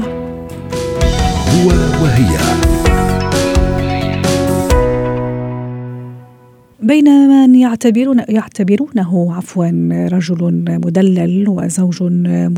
هو 1.52 1.70
وهي 2.04 2.71
بين 6.92 7.30
من 7.30 7.56
يعتبرون 7.56 8.22
يعتبرونه 8.30 9.34
عفوا 9.34 9.66
رجل 10.12 10.64
مدلل 10.86 11.50
وزوج 11.50 12.04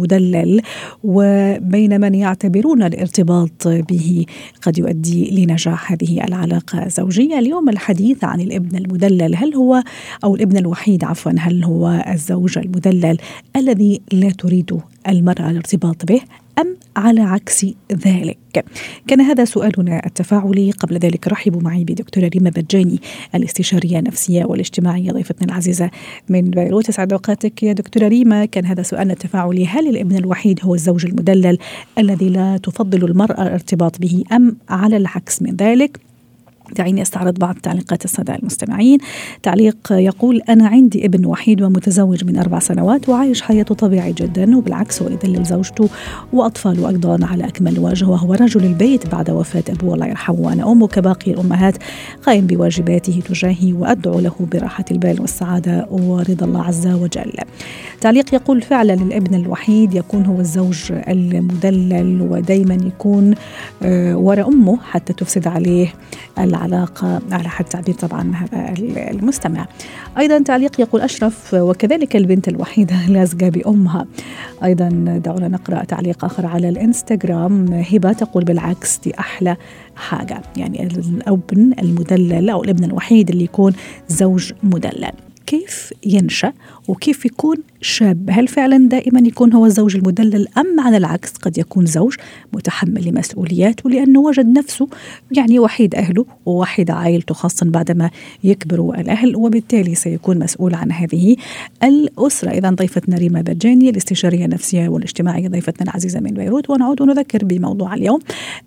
مدلل 0.01 0.61
وبين 1.03 2.01
من 2.01 2.15
يعتبرون 2.15 2.83
الارتباط 2.83 3.67
به 3.67 4.25
قد 4.61 4.77
يؤدي 4.77 5.45
لنجاح 5.45 5.91
هذه 5.91 6.23
العلاقة 6.23 6.85
الزوجية. 6.85 7.39
اليوم 7.39 7.69
الحديث 7.69 8.23
عن 8.23 8.41
الابن 8.41 8.77
المدلل 8.77 9.35
هل 9.35 9.55
هو 9.55 9.83
أو 10.23 10.35
الابن 10.35 10.57
الوحيد 10.57 11.03
عفوا 11.03 11.31
هل 11.37 11.63
هو 11.63 12.03
الزوج 12.13 12.57
المدلل 12.57 13.17
الذي 13.55 14.01
لا 14.11 14.29
تريد 14.29 14.79
المراه 15.07 15.51
الارتباط 15.51 16.05
به 16.05 16.21
أم 16.59 16.77
على 16.97 17.21
عكس 17.21 17.65
ذلك؟ 17.91 18.65
كان 19.07 19.21
هذا 19.21 19.45
سؤالنا 19.45 20.05
التفاعلي 20.05 20.71
قبل 20.71 20.97
ذلك 20.97 21.27
رحبوا 21.27 21.61
معي 21.61 21.83
بدكتورة 21.83 22.27
ريما 22.27 22.49
بجاني 22.49 22.99
الاستشارية 23.35 23.99
النفسية 23.99 24.45
والاجتماعية 24.45 25.11
ضيفتنا 25.11 25.47
العزيزة 25.47 25.89
من 26.29 26.41
بيروت 26.41 26.89
أسعد 26.89 27.13
أوقاتك 27.13 27.63
يا 27.63 27.73
دكتورة 27.73 28.07
ريما 28.07 28.45
كان 28.45 28.65
هذا 28.65 28.83
سؤالنا 28.83 29.13
التفاعلي 29.13 29.67
هل 29.67 29.87
الابن 29.87 30.15
الوحيد 30.15 30.59
هو 30.63 30.75
الزوج 30.75 31.05
المدلل 31.05 31.57
الذي 31.97 32.29
لا 32.29 32.57
تفضل 32.57 33.05
المرأة 33.05 33.41
الارتباط 33.41 33.99
به 33.99 34.23
أم 34.31 34.57
على 34.69 34.97
العكس 34.97 35.41
من 35.41 35.55
ذلك؟ 35.55 36.12
دعيني 36.73 37.01
أستعرض 37.01 37.39
بعض 37.39 37.55
تعليقات 37.63 38.05
السادة 38.05 38.35
المستمعين. 38.35 38.97
تعليق 39.43 39.77
يقول 39.91 40.41
أنا 40.49 40.67
عندي 40.67 41.05
ابن 41.05 41.25
وحيد 41.25 41.61
ومتزوج 41.61 42.25
من 42.25 42.37
أربع 42.37 42.59
سنوات 42.59 43.09
وعايش 43.09 43.41
حياته 43.41 43.75
طبيعي 43.75 44.13
جدا 44.13 44.57
وبالعكس 44.57 45.01
هو 45.01 45.09
يدلل 45.09 45.43
زوجته 45.43 45.89
وأطفاله 46.33 46.89
أيضا 46.89 47.25
على 47.25 47.47
أكمل 47.47 47.79
وجه 47.79 48.05
وهو 48.05 48.33
رجل 48.33 48.63
البيت 48.63 49.07
بعد 49.07 49.29
وفاة 49.29 49.63
أبوه 49.69 49.93
الله 49.93 50.07
يرحمه 50.07 50.39
وأنا 50.39 50.71
أمه 50.71 50.87
كباقي 50.87 51.31
الأمهات 51.31 51.75
قائم 52.25 52.47
بواجباته 52.47 53.21
تجاهي 53.29 53.73
وأدعو 53.73 54.19
له 54.19 54.35
براحة 54.51 54.85
البال 54.91 55.21
والسعادة 55.21 55.87
ورضا 55.91 56.45
الله 56.45 56.63
عز 56.63 56.87
وجل. 56.87 57.33
تعليق 58.01 58.33
يقول 58.33 58.61
فعلا 58.61 58.93
الابن 58.93 59.35
الوحيد 59.35 59.93
يكون 59.93 60.25
هو 60.25 60.39
الزوج 60.39 60.91
المدلل 60.91 62.21
ودايما 62.21 62.73
يكون 62.73 63.35
آه، 63.83 64.17
وراء 64.17 64.47
أمه 64.47 64.77
حتى 64.91 65.13
تفسد 65.13 65.47
عليه 65.47 65.93
العلاقة 66.65 67.21
على 67.31 67.49
حد 67.49 67.65
تعبير 67.65 67.95
طبعا 67.95 68.35
هذا 68.35 68.73
المستمع. 69.11 69.67
أيضا 70.17 70.39
تعليق 70.39 70.81
يقول 70.81 71.01
أشرف 71.01 71.53
وكذلك 71.53 72.15
البنت 72.15 72.47
الوحيدة 72.47 73.05
لازقة 73.15 73.49
بأمها. 73.49 74.05
أيضا 74.63 74.89
دعونا 75.25 75.47
نقرأ 75.47 75.83
تعليق 75.83 76.25
آخر 76.25 76.45
على 76.45 76.69
الإنستغرام. 76.69 77.73
هبة 77.73 78.13
تقول 78.13 78.43
بالعكس 78.43 78.97
دي 78.97 79.19
أحلى 79.19 79.55
حاجة. 79.95 80.41
يعني 80.57 80.83
الأبن 80.83 81.73
المدلل 81.79 82.49
أو 82.49 82.63
الابن 82.63 82.83
الوحيد 82.83 83.29
اللي 83.29 83.43
يكون 83.43 83.73
زوج 84.07 84.53
مدلل. 84.63 85.11
كيف 85.45 85.93
ينشأ 86.05 86.53
وكيف 86.87 87.25
يكون 87.25 87.57
شاب. 87.83 88.29
هل 88.29 88.47
فعلا 88.47 88.77
دائما 88.77 89.19
يكون 89.19 89.53
هو 89.53 89.65
الزوج 89.65 89.95
المدلل 89.95 90.47
أم 90.57 90.79
على 90.79 90.97
العكس 90.97 91.31
قد 91.31 91.57
يكون 91.57 91.85
زوج 91.85 92.15
متحمل 92.53 93.07
لمسؤولياته 93.07 93.89
لأنه 93.89 94.19
وجد 94.19 94.45
نفسه 94.45 94.87
يعني 95.31 95.59
وحيد 95.59 95.95
أهله 95.95 96.25
ووحيد 96.45 96.91
عائلته 96.91 97.33
خاصة 97.33 97.65
بعدما 97.65 98.09
يكبروا 98.43 99.01
الأهل 99.01 99.35
وبالتالي 99.35 99.95
سيكون 99.95 100.39
مسؤول 100.39 100.75
عن 100.75 100.91
هذه 100.91 101.35
الأسرة. 101.83 102.49
إذا 102.49 102.69
ضيفتنا 102.69 103.17
ريما 103.17 103.41
بجاني 103.41 103.89
الاستشارية 103.89 104.45
النفسية 104.45 104.89
والاجتماعية 104.89 105.47
ضيفتنا 105.47 105.91
العزيزة 105.91 106.19
من 106.19 106.31
بيروت 106.31 106.69
ونعود 106.69 107.01
ونذكر 107.01 107.45
بموضوع 107.45 107.93
اليوم. 107.93 108.19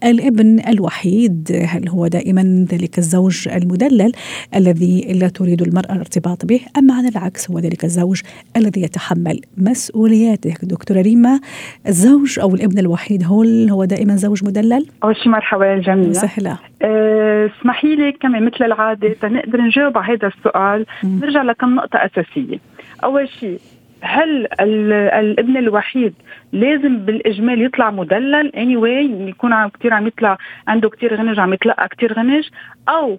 الابن 0.04 0.60
الوحيد 0.68 1.64
هل 1.68 1.88
هو 1.88 2.06
دائما 2.06 2.66
ذلك 2.72 2.98
الزوج 2.98 3.48
المدلل 3.48 4.12
الذي 4.54 5.00
لا 5.00 5.28
تريد 5.28 5.62
المرأة 5.62 5.92
الارتباط 5.92 6.44
به 6.44 6.60
أم 6.78 6.90
على 6.90 7.08
العكس 7.08 7.50
هو 7.50 7.58
ذلك 7.58 7.84
الزوج 7.84 8.20
الذي 8.56 8.82
يتحمل 8.82 9.05
مسؤولياته. 9.56 10.54
دكتورة 10.62 11.00
ريما 11.00 11.40
الزوج 11.88 12.38
أو 12.38 12.54
الابن 12.54 12.78
الوحيد 12.78 13.22
هل 13.22 13.70
هو 13.70 13.84
دائما 13.84 14.16
زوج 14.16 14.44
مدلل؟ 14.44 14.86
أول 15.04 15.16
شيء 15.16 15.28
مرحبا 15.28 15.78
جميلة. 15.78 16.12
سهلة 16.12 16.58
أه، 16.82 17.50
اسمحي 17.60 17.94
لي 17.96 18.12
كمان 18.12 18.44
مثل 18.44 18.64
العادة 18.64 19.08
تنقدر 19.08 19.60
نجاوب 19.60 19.98
على 19.98 20.16
هذا 20.16 20.28
السؤال. 20.28 20.86
نرجع 21.04 21.42
لكم 21.42 21.74
نقطة 21.74 21.96
أساسية. 21.96 22.58
أول 23.04 23.28
شيء 23.28 23.58
هل 24.00 24.46
الابن 24.60 25.56
الوحيد 25.56 26.14
لازم 26.52 26.98
بالإجمال 26.98 27.62
يطلع 27.62 27.90
مدلل؟ 27.90 28.56
اني 28.56 28.76
anyway 28.76 29.28
يكون 29.28 29.52
عم 29.52 29.68
كثير 29.68 29.94
عم 29.94 30.06
يطلع 30.06 30.38
عنده 30.68 30.90
كثير 30.90 31.14
غنج 31.14 31.38
عم 31.38 31.52
يتلقى 31.52 31.88
كثير 31.88 32.12
غنج. 32.12 32.44
أو 32.88 33.18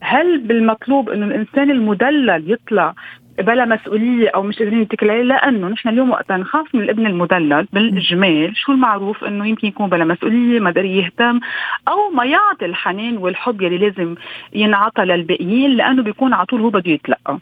هل 0.00 0.38
بالمطلوب 0.38 1.10
إنه 1.10 1.26
الإنسان 1.26 1.70
المدلل 1.70 2.52
يطلع 2.52 2.94
بلا 3.38 3.64
مسؤولية 3.64 4.28
أو 4.28 4.42
مش 4.42 4.58
قادرين 4.58 4.80
نتكل 4.80 5.10
عليه 5.10 5.22
لأنه 5.22 5.68
نحن 5.68 5.88
اليوم 5.88 6.10
وقت 6.10 6.32
نخاف 6.32 6.74
من 6.74 6.82
الابن 6.82 7.06
المدلل 7.06 7.66
بالإجمال 7.72 8.56
شو 8.56 8.72
المعروف 8.72 9.24
إنه 9.24 9.48
يمكن 9.48 9.68
يكون 9.68 9.88
بلا 9.88 10.04
مسؤولية 10.04 10.60
ما 10.60 10.70
قدر 10.70 10.84
يهتم 10.84 11.40
أو 11.88 12.10
ما 12.14 12.24
يعطي 12.24 12.66
الحنان 12.66 13.16
والحب 13.16 13.62
يلي 13.62 13.78
لازم 13.78 14.14
ينعطى 14.52 15.02
للباقيين 15.02 15.70
لأنه 15.70 16.02
بيكون 16.02 16.32
على 16.32 16.46
طول 16.46 16.60
هو 16.60 16.70
بده 16.70 16.90
يتلقى. 16.90 17.38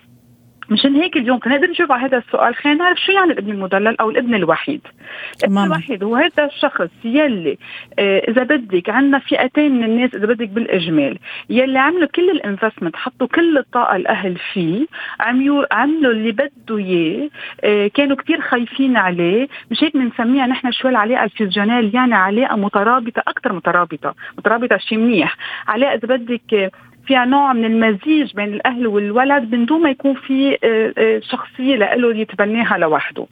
مشان 0.71 0.95
هيك 0.97 1.17
اليوم 1.17 1.39
كنا 1.39 1.55
نقدر 1.55 1.71
نجاوب 1.71 1.93
على 1.93 2.03
هذا 2.03 2.19
السؤال. 2.19 2.55
خلينا 2.55 2.85
نعرف 2.85 2.99
شو 2.99 3.13
يعني 3.13 3.33
الابن 3.33 3.51
المدلل 3.51 4.01
أو 4.01 4.11
الابن 4.11 4.35
الوحيد؟ 4.35 4.81
الابن 5.39 5.59
الوحيد 5.59 6.05
هو 6.05 6.17
هذا 6.17 6.45
الشخص 6.45 6.91
يلي 7.05 7.59
آه 7.99 8.19
إذا 8.29 8.43
بدك 8.43 8.91
عندنا 8.91 9.19
فئتين 9.19 9.73
من 9.73 9.85
الناس 9.85 10.15
إذا 10.15 10.27
بدك 10.27 10.49
بالإجمال 10.49 11.19
يلي 11.51 11.79
عملوا 11.79 12.07
كل 12.07 12.31
ال 12.31 12.37
investment 12.37 12.97
حطوا 12.97 13.27
كل 13.27 13.59
الطاقة 13.59 13.97
الأهل 13.97 14.37
فيه 14.53 14.87
عملوا 15.21 15.75
عملوا 15.75 16.13
اللي 16.13 16.33
بده 16.33 16.79
إياه 16.79 17.29
آه 17.65 17.87
كانوا 17.87 18.17
كثير 18.17 18.41
خايفين 18.41 18.97
عليه. 18.97 19.49
مش 19.71 19.85
هيك 19.85 19.97
بنسميها 19.97 20.47
نحن 20.47 20.73
شوي 20.73 20.91
العلاقة 20.91 21.25
ال 21.25 21.31
fusionnelle 21.31 21.95
يعني 21.95 22.15
علاقة 22.15 22.57
مترابطة 22.57 23.23
أكثر 23.29 23.53
مترابطة 23.53 24.15
مترابطة 24.39 24.77
شيء 24.77 24.99
منيح. 24.99 25.37
علاقة 25.69 25.95
إذا 25.95 26.17
بدك 26.17 26.73
فيها 27.07 27.25
نوع 27.25 27.53
من 27.53 27.65
المزيج 27.65 28.35
بين 28.35 28.55
الأهل 28.55 28.87
والولد 28.87 29.55
من 29.55 29.67
دون 29.67 29.83
ما 29.83 29.91
يكون 29.91 30.15
في 30.15 30.59
آه، 30.65 30.93
آه، 30.99 31.21
شخصية 31.21 31.77
له 31.77 32.17
يتبناها 32.17 32.79
لوحده. 32.79 33.27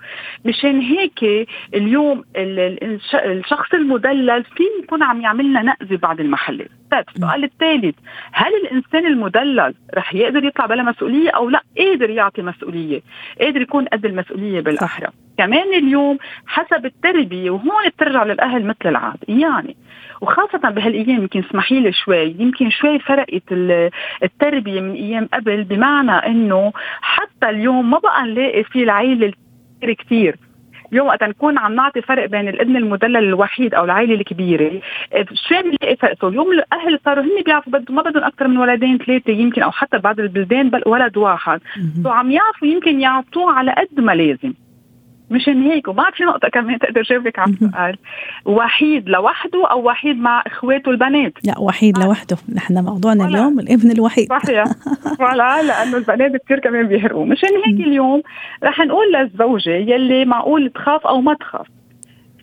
مشان 0.44 0.80
هيك 0.80 1.48
اليوم 1.74 2.24
الشخص 2.36 3.74
المدلل 3.74 4.44
في 4.44 4.62
يكون 4.82 5.02
عم 5.02 5.20
يعمل 5.20 5.44
لنا 5.44 5.62
نقزه 5.62 5.96
بعض 5.96 6.20
المحلات. 6.20 6.70
طيب 7.02 7.16
السؤال 7.16 7.44
الثالث 7.44 7.94
هل 8.32 8.52
الإنسان 8.64 9.06
المدلل 9.06 9.74
رح 9.94 10.14
يقدر 10.14 10.44
يطلع 10.44 10.66
بلا 10.66 10.82
مسؤولية 10.82 11.30
أو 11.30 11.48
لأ؟ 11.50 11.62
قادر 11.78 12.10
يعطي 12.10 12.42
مسؤولية 12.42 13.00
قادر 13.40 13.60
يكون 13.60 13.84
قد 13.84 14.04
المسؤولية 14.06 14.60
بالاخره 14.60 15.12
كمان 15.38 15.74
اليوم 15.74 16.18
حسب 16.46 16.86
التربية 16.86 17.50
وهون 17.50 17.88
بترجع 17.88 18.22
للأهل 18.24 18.66
مثل 18.66 18.88
العاد 18.88 19.16
يعني 19.28 19.76
وخاصة 20.20 20.58
بهالأيام 20.70 21.20
يمكن 21.22 21.40
اسمحي 21.48 21.80
لي 21.80 21.92
شوي 21.92 22.34
يمكن 22.38 22.70
شوي 22.70 22.98
فرقت 22.98 23.42
التربية 24.22 24.80
من 24.80 24.92
أيام 24.92 25.28
قبل 25.34 25.64
بمعنى 25.64 26.12
إنه 26.12 26.72
حتى 27.00 27.48
اليوم 27.50 27.90
ما 27.90 27.98
بقى 27.98 28.22
نلاقي 28.22 28.64
في 28.64 28.82
العيلة 28.82 29.32
كثير 29.80 29.94
كثير 29.94 30.36
اليوم 30.94 31.06
وقت 31.06 31.22
نكون 31.22 31.58
عم 31.58 31.74
نعطي 31.74 32.02
فرق 32.02 32.26
بين 32.26 32.48
الابن 32.48 32.76
المدلل 32.76 33.16
الوحيد 33.16 33.74
أو 33.74 33.84
العائله 33.84 34.14
الكبيرة. 34.14 34.80
شو 35.48 35.54
بنلاقي 35.62 35.96
فرق؟ 35.96 36.24
اليوم 36.24 36.52
الأهل 36.52 36.98
صاروا 37.04 37.24
هن 37.24 37.42
بيعرفوا 37.46 37.72
بدهم 37.72 37.96
ما 37.96 38.02
بدهم 38.02 38.24
أكثر 38.24 38.48
من 38.48 38.58
ولدين 38.58 38.98
ثلاثة 38.98 39.32
يمكن 39.32 39.62
أو 39.62 39.70
حتى 39.70 39.98
بعض 39.98 40.20
البلدان 40.20 40.70
بل 40.70 40.82
ولد 40.86 41.16
واحد. 41.16 41.60
so 42.02 42.08
عم 42.08 42.30
يعرفوا 42.30 42.68
يمكن 42.68 43.00
يعطوه 43.00 43.52
على 43.52 43.72
قد 43.72 44.00
ما 44.00 44.12
لازم. 44.12 44.52
مشان 45.34 45.62
هيك 45.62 45.88
وبعد 45.88 46.14
في 46.14 46.24
نقطة 46.24 46.48
كمان 46.48 46.78
تقدر 46.78 47.02
جاوبك 47.02 47.38
على 47.38 47.52
السؤال 47.52 47.96
وحيد 48.44 49.08
لوحده 49.08 49.66
أو 49.70 49.88
وحيد 49.88 50.16
مع 50.20 50.42
إخواته 50.46 50.90
البنات؟ 50.90 51.32
لا 51.44 51.58
وحيد 51.58 51.98
لوحده. 51.98 52.36
نحن 52.54 52.84
موضوعنا 52.84 53.28
اليوم 53.28 53.60
الابن 53.60 53.90
الوحيد. 53.90 54.28
صحيح. 54.28 54.64
voilà 55.18 55.62
لأنه 55.62 55.96
البنات 55.96 56.32
كثير 56.44 56.58
كمان 56.58 56.86
بيفرقوا 56.86 57.26
مشان 57.26 57.48
هيك 57.66 57.86
اليوم 57.86 58.22
رح 58.64 58.80
نقول 58.80 59.12
للزوجة 59.12 59.70
يلي 59.70 60.24
معقول 60.24 60.70
تخاف 60.70 61.06
أو 61.06 61.20
ما 61.20 61.34
تخاف. 61.34 61.66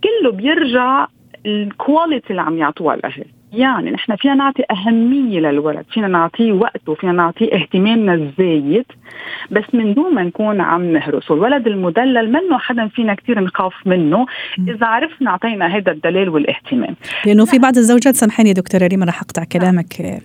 كله 0.04 0.32
بيرجع 0.32 1.08
الكواليتي 1.46 2.30
اللي 2.30 2.42
عم 2.42 2.58
يعطوها 2.58 2.96
الأهل 2.96 3.26
يعني 3.54 3.92
نحن 3.92 4.16
فينا 4.16 4.34
نعطي 4.34 4.64
أهمية 4.72 5.40
للولد 5.40 5.86
فينا 5.94 6.08
نعطيه 6.08 6.52
وقته 6.52 6.94
فينا 6.94 7.12
نعطيه 7.12 7.56
اهتمامنا 7.56 8.14
الزايد 8.14 8.86
بس 9.52 9.64
من 9.74 9.94
دون 9.94 10.16
ما 10.16 10.24
نكون 10.24 10.62
عم 10.62 10.94
نهرس 10.94 11.32
والولد 11.32 11.68
المدلل 11.68 12.32
منه 12.32 12.58
حدا 12.58 12.88
فينا 12.88 13.14
كثير 13.14 13.40
نخاف 13.40 13.74
منه 13.86 14.26
إذا 14.68 14.86
عرفنا 14.86 15.30
أعطينا 15.30 15.66
هذا 15.78 15.92
الدلال 15.92 16.30
والاهتمام. 16.30 16.96
لأنه 17.26 17.46
في 17.46 17.60
بعض 17.60 17.78
الزوجات 17.78 18.16
سامحيني 18.16 18.54
دكتورة 18.54 18.88
ريما 18.88 19.06
رح 19.06 19.22
أقطع 19.22 19.44
كلامك 19.44 20.22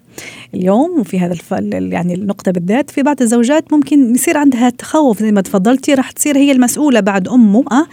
اليوم 0.54 1.00
وفي 1.00 1.20
هذا 1.20 1.32
الف... 1.32 1.52
يعني 1.92 2.14
النقطة 2.14 2.52
بالذات. 2.52 2.90
في 2.90 3.02
بعض 3.02 3.22
الزوجات 3.22 3.72
ممكن 3.72 4.14
يصير 4.14 4.38
عندها 4.38 4.70
تخوف 4.70 5.18
زي 5.18 5.32
ما 5.32 5.40
تفضلتي 5.40 5.94
رح 5.94 6.10
تصير 6.10 6.36
هي 6.36 6.52
المسؤولة 6.52 7.00
بعد 7.00 7.28
أمه 7.28 7.64
أه؟ 7.72 7.86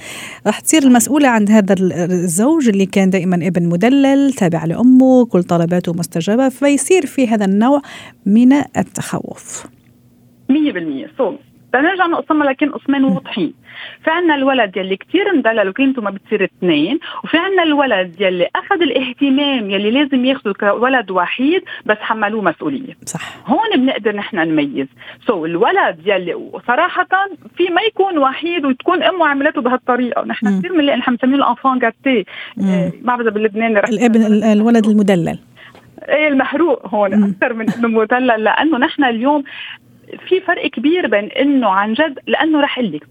رح 0.47 0.59
تصير 0.59 0.83
المسؤولة 0.83 1.27
عند 1.27 1.51
هذا 1.51 1.75
الزوج 1.79 2.69
اللي 2.69 2.85
كان 2.85 3.09
دائما 3.09 3.35
ابن 3.35 3.69
مدلل 3.69 4.33
تابع 4.33 4.65
لأمه 4.65 5.22
كل 5.25 5.43
طلباته 5.43 5.93
مستجابة 5.93 6.49
فيصير 6.49 7.05
في 7.05 7.27
هذا 7.27 7.45
النوع 7.45 7.81
من 8.25 8.53
التخوف. 8.53 9.65
100% 10.51 11.17
صوم. 11.17 11.37
بنرجع 11.73 12.07
نقسمها 12.07 12.47
لكن 12.47 12.71
قسمين 12.71 13.03
واضحين. 13.03 13.53
في 14.03 14.11
عنا 14.11 14.35
الولد 14.35 14.77
يلي 14.77 14.97
كتير 14.97 15.29
اندلل 15.29 15.69
وكلمته 15.69 16.01
ما 16.01 16.09
بتصير 16.09 16.43
اثنين 16.43 16.99
وفي 17.23 17.37
عنا 17.37 17.63
الولد 17.63 18.21
يلي 18.21 18.47
أخذ 18.55 18.81
الاهتمام 18.81 19.69
يلي 19.69 19.91
لازم 19.91 20.25
ياخذه 20.25 20.53
كولد 20.59 21.11
وحيد 21.11 21.61
بس 21.85 21.97
حملوه 21.97 22.41
مسؤولية. 22.41 22.93
صح. 23.05 23.47
هون 23.47 23.85
بنقدر 23.85 24.15
نحن 24.15 24.37
نميز. 24.37 24.87
so 25.27 25.41
so 25.41 25.45
الولد 25.45 25.99
يلي 26.05 26.33
وصراحه 26.33 27.07
في 27.57 27.63
ما 27.69 27.81
يكون 27.81 28.17
وحيد 28.17 28.65
وتكون 28.65 29.03
أمه 29.03 29.27
عملته 29.27 29.61
بهالطريقة. 29.61 30.25
نحن 30.25 30.59
كثير 30.59 30.73
بنلاقي 30.73 30.97
نحن 30.97 31.11
بنسميه 31.11 31.35
الأنفان 31.35 31.79
جاتي 31.79 32.25
آه، 32.61 32.91
ما 33.01 33.15
بعرف 33.15 33.33
باللبناني 33.33 33.79
الابن 33.79 34.43
الولد 34.43 34.85
المدلل. 34.85 35.39
إيه 36.09 36.27
المحروق 36.27 36.87
هون 36.87 37.23
أكثر 37.23 37.53
من 37.53 37.69
إنه 37.69 37.87
مدلل. 37.87 38.43
لأنه 38.43 38.77
نحن 38.77 39.03
اليوم 39.03 39.43
في 40.27 40.41
فرق 40.41 40.67
كبير 40.67 41.07
بين 41.07 41.29
إنه 41.31 41.69
عن 41.69 41.93
جد 41.93 42.19
لأنه 42.27 42.61
رح 42.61 42.79
لك 42.79 43.03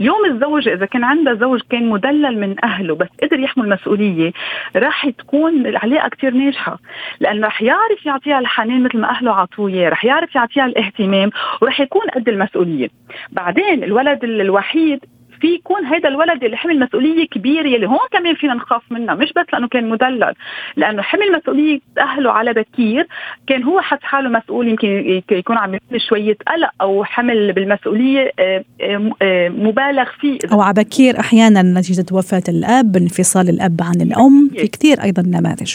اليوم 0.00 0.24
الزوجة 0.24 0.74
إذا 0.74 0.86
كان 0.86 1.04
عندها 1.04 1.34
زوج 1.34 1.60
كان 1.70 1.88
مدلل 1.88 2.40
من 2.40 2.64
أهله 2.64 2.94
بس 2.94 3.08
قدر 3.22 3.40
يحمل 3.40 3.68
مسؤولية 3.68 4.32
راح 4.76 5.08
تكون 5.08 5.66
العلاقة 5.66 6.08
كتير 6.08 6.34
ناجحة. 6.34 6.78
لأنه 7.20 7.46
رح 7.46 7.62
يعرف 7.62 8.06
يعطيها 8.06 8.38
الحنان 8.38 8.82
مثل 8.82 8.98
ما 8.98 9.10
أهله 9.10 9.32
عطوه 9.32 9.68
إياه 9.70 9.88
رح 9.88 10.04
يعرف 10.04 10.34
يعطيها 10.34 10.66
الاهتمام 10.66 11.30
ورح 11.62 11.80
يكون 11.80 12.02
قد 12.14 12.28
المسؤولية. 12.28 12.88
بعدين 13.30 13.84
الولد 13.84 14.24
الوحيد 14.24 15.00
في 15.40 15.54
يكون 15.54 15.84
هذا 15.84 16.08
الولد 16.08 16.44
اللي 16.44 16.56
حمل 16.56 16.80
مسؤولية 16.80 17.26
كبيرة 17.26 17.76
اللي 17.76 17.86
هون 17.86 17.98
كمان 18.12 18.34
فينا 18.34 18.54
نخاف 18.54 18.82
منها 18.90 19.14
مش 19.14 19.32
بس 19.32 19.46
لأنه 19.52 19.68
كان 19.68 19.88
مدلل. 19.88 20.34
لأنه 20.76 21.02
حمل 21.02 21.32
مسؤولية 21.32 21.80
أهله 21.98 22.32
على 22.32 22.52
بكير 22.52 23.06
كان 23.46 23.62
هو 23.62 23.80
حس 23.80 23.98
حاله 24.02 24.28
مسؤول 24.28 24.68
يمكن 24.68 25.22
يكون 25.30 25.56
عم 25.56 25.74
يحمل 25.74 26.00
شوية 26.00 26.36
قلق 26.46 26.70
أو 26.80 27.04
حمل 27.04 27.52
بالمسؤولية 27.52 28.32
آه، 28.38 28.64
آه، 28.80 29.10
آه، 29.22 29.48
مبالغ 29.48 30.08
فيه. 30.20 30.38
أو 30.52 30.60
على 30.60 30.74
بكير 30.74 31.20
أحيانا 31.20 31.62
نتيجة 31.62 32.06
وفاة 32.12 32.42
الأب 32.48 32.96
انفصال 32.96 33.48
الأب 33.48 33.80
عن 33.82 34.00
الأم 34.00 34.50
في 34.56 34.66
كثير 34.66 35.02
أيضا 35.02 35.22
نماذج. 35.22 35.74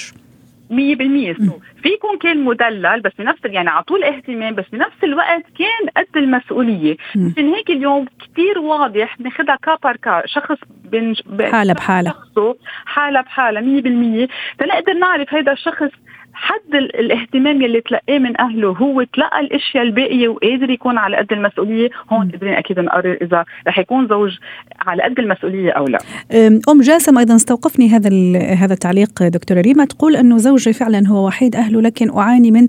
100% 0.70 0.74
في 1.84 1.90
يكون 1.90 2.18
كان 2.22 2.44
مدلل 2.44 3.02
بس 3.02 3.12
بنفس 3.20 3.40
يعني 3.46 3.70
على 3.70 3.84
طول 3.84 4.04
اهتمام 4.04 4.56
بس 4.56 4.66
بنفس 4.72 5.04
الوقت 5.04 5.44
كان 5.58 5.90
قد 5.98 6.18
المسؤولية. 6.18 6.98
عشان 7.16 7.50
هيك 7.50 7.70
اليوم 7.70 8.06
كثير 8.06 8.60
واضح 8.60 9.18
بناخذها 9.20 9.56
كابر 9.56 9.96
كا 9.96 10.22
شخص 10.26 10.58
بين 10.86 11.16
حالة 11.42 11.74
بحالة. 11.74 12.14
حالة 12.86 13.22
بحالة 13.22 13.62
100% 13.62 14.30
تنقدر 14.60 14.94
نعرف 14.94 15.34
هذا 15.34 15.52
الشخص 15.52 15.90
حد 16.38 16.76
الاهتمام 16.76 17.62
يلي 17.62 17.82
تلقاه 17.82 18.20
من 18.20 18.42
أهله 18.42 18.70
هو 18.70 19.04
تلقى 19.04 19.40
الأشياء 19.40 19.84
الباقية 19.84 20.28
وقادر 20.28 20.70
يكون 20.70 20.98
على 20.98 21.18
قد 21.18 21.34
المسؤولية 21.34 21.90
هون 22.12 22.32
قادرين 22.32 22.54
أكيد 22.54 22.80
نقرر 22.80 23.18
إذا 23.22 23.46
رح 23.68 23.80
يكون 23.80 24.08
زوج 24.08 24.38
على 24.82 25.04
قد 25.04 25.20
المسؤولية 25.20 25.72
أو 25.72 25.86
لا. 25.86 26.00
أم 26.70 26.82
جاسم 26.82 27.18
أيضا 27.18 27.36
استوقفني 27.36 27.90
هذا 27.90 28.10
هذا 28.54 28.74
التعليق 28.74 29.24
دكتورة 29.24 29.62
ريما. 29.62 29.86
تقول 29.86 30.16
أنه 30.16 30.38
زوجي 30.38 30.74
فعلا 30.74 31.08
هو 31.08 31.28
وحيد 31.28 31.56
أهله 31.56 31.82
لكن 31.82 32.18
أعاني 32.18 32.52
من 32.52 32.68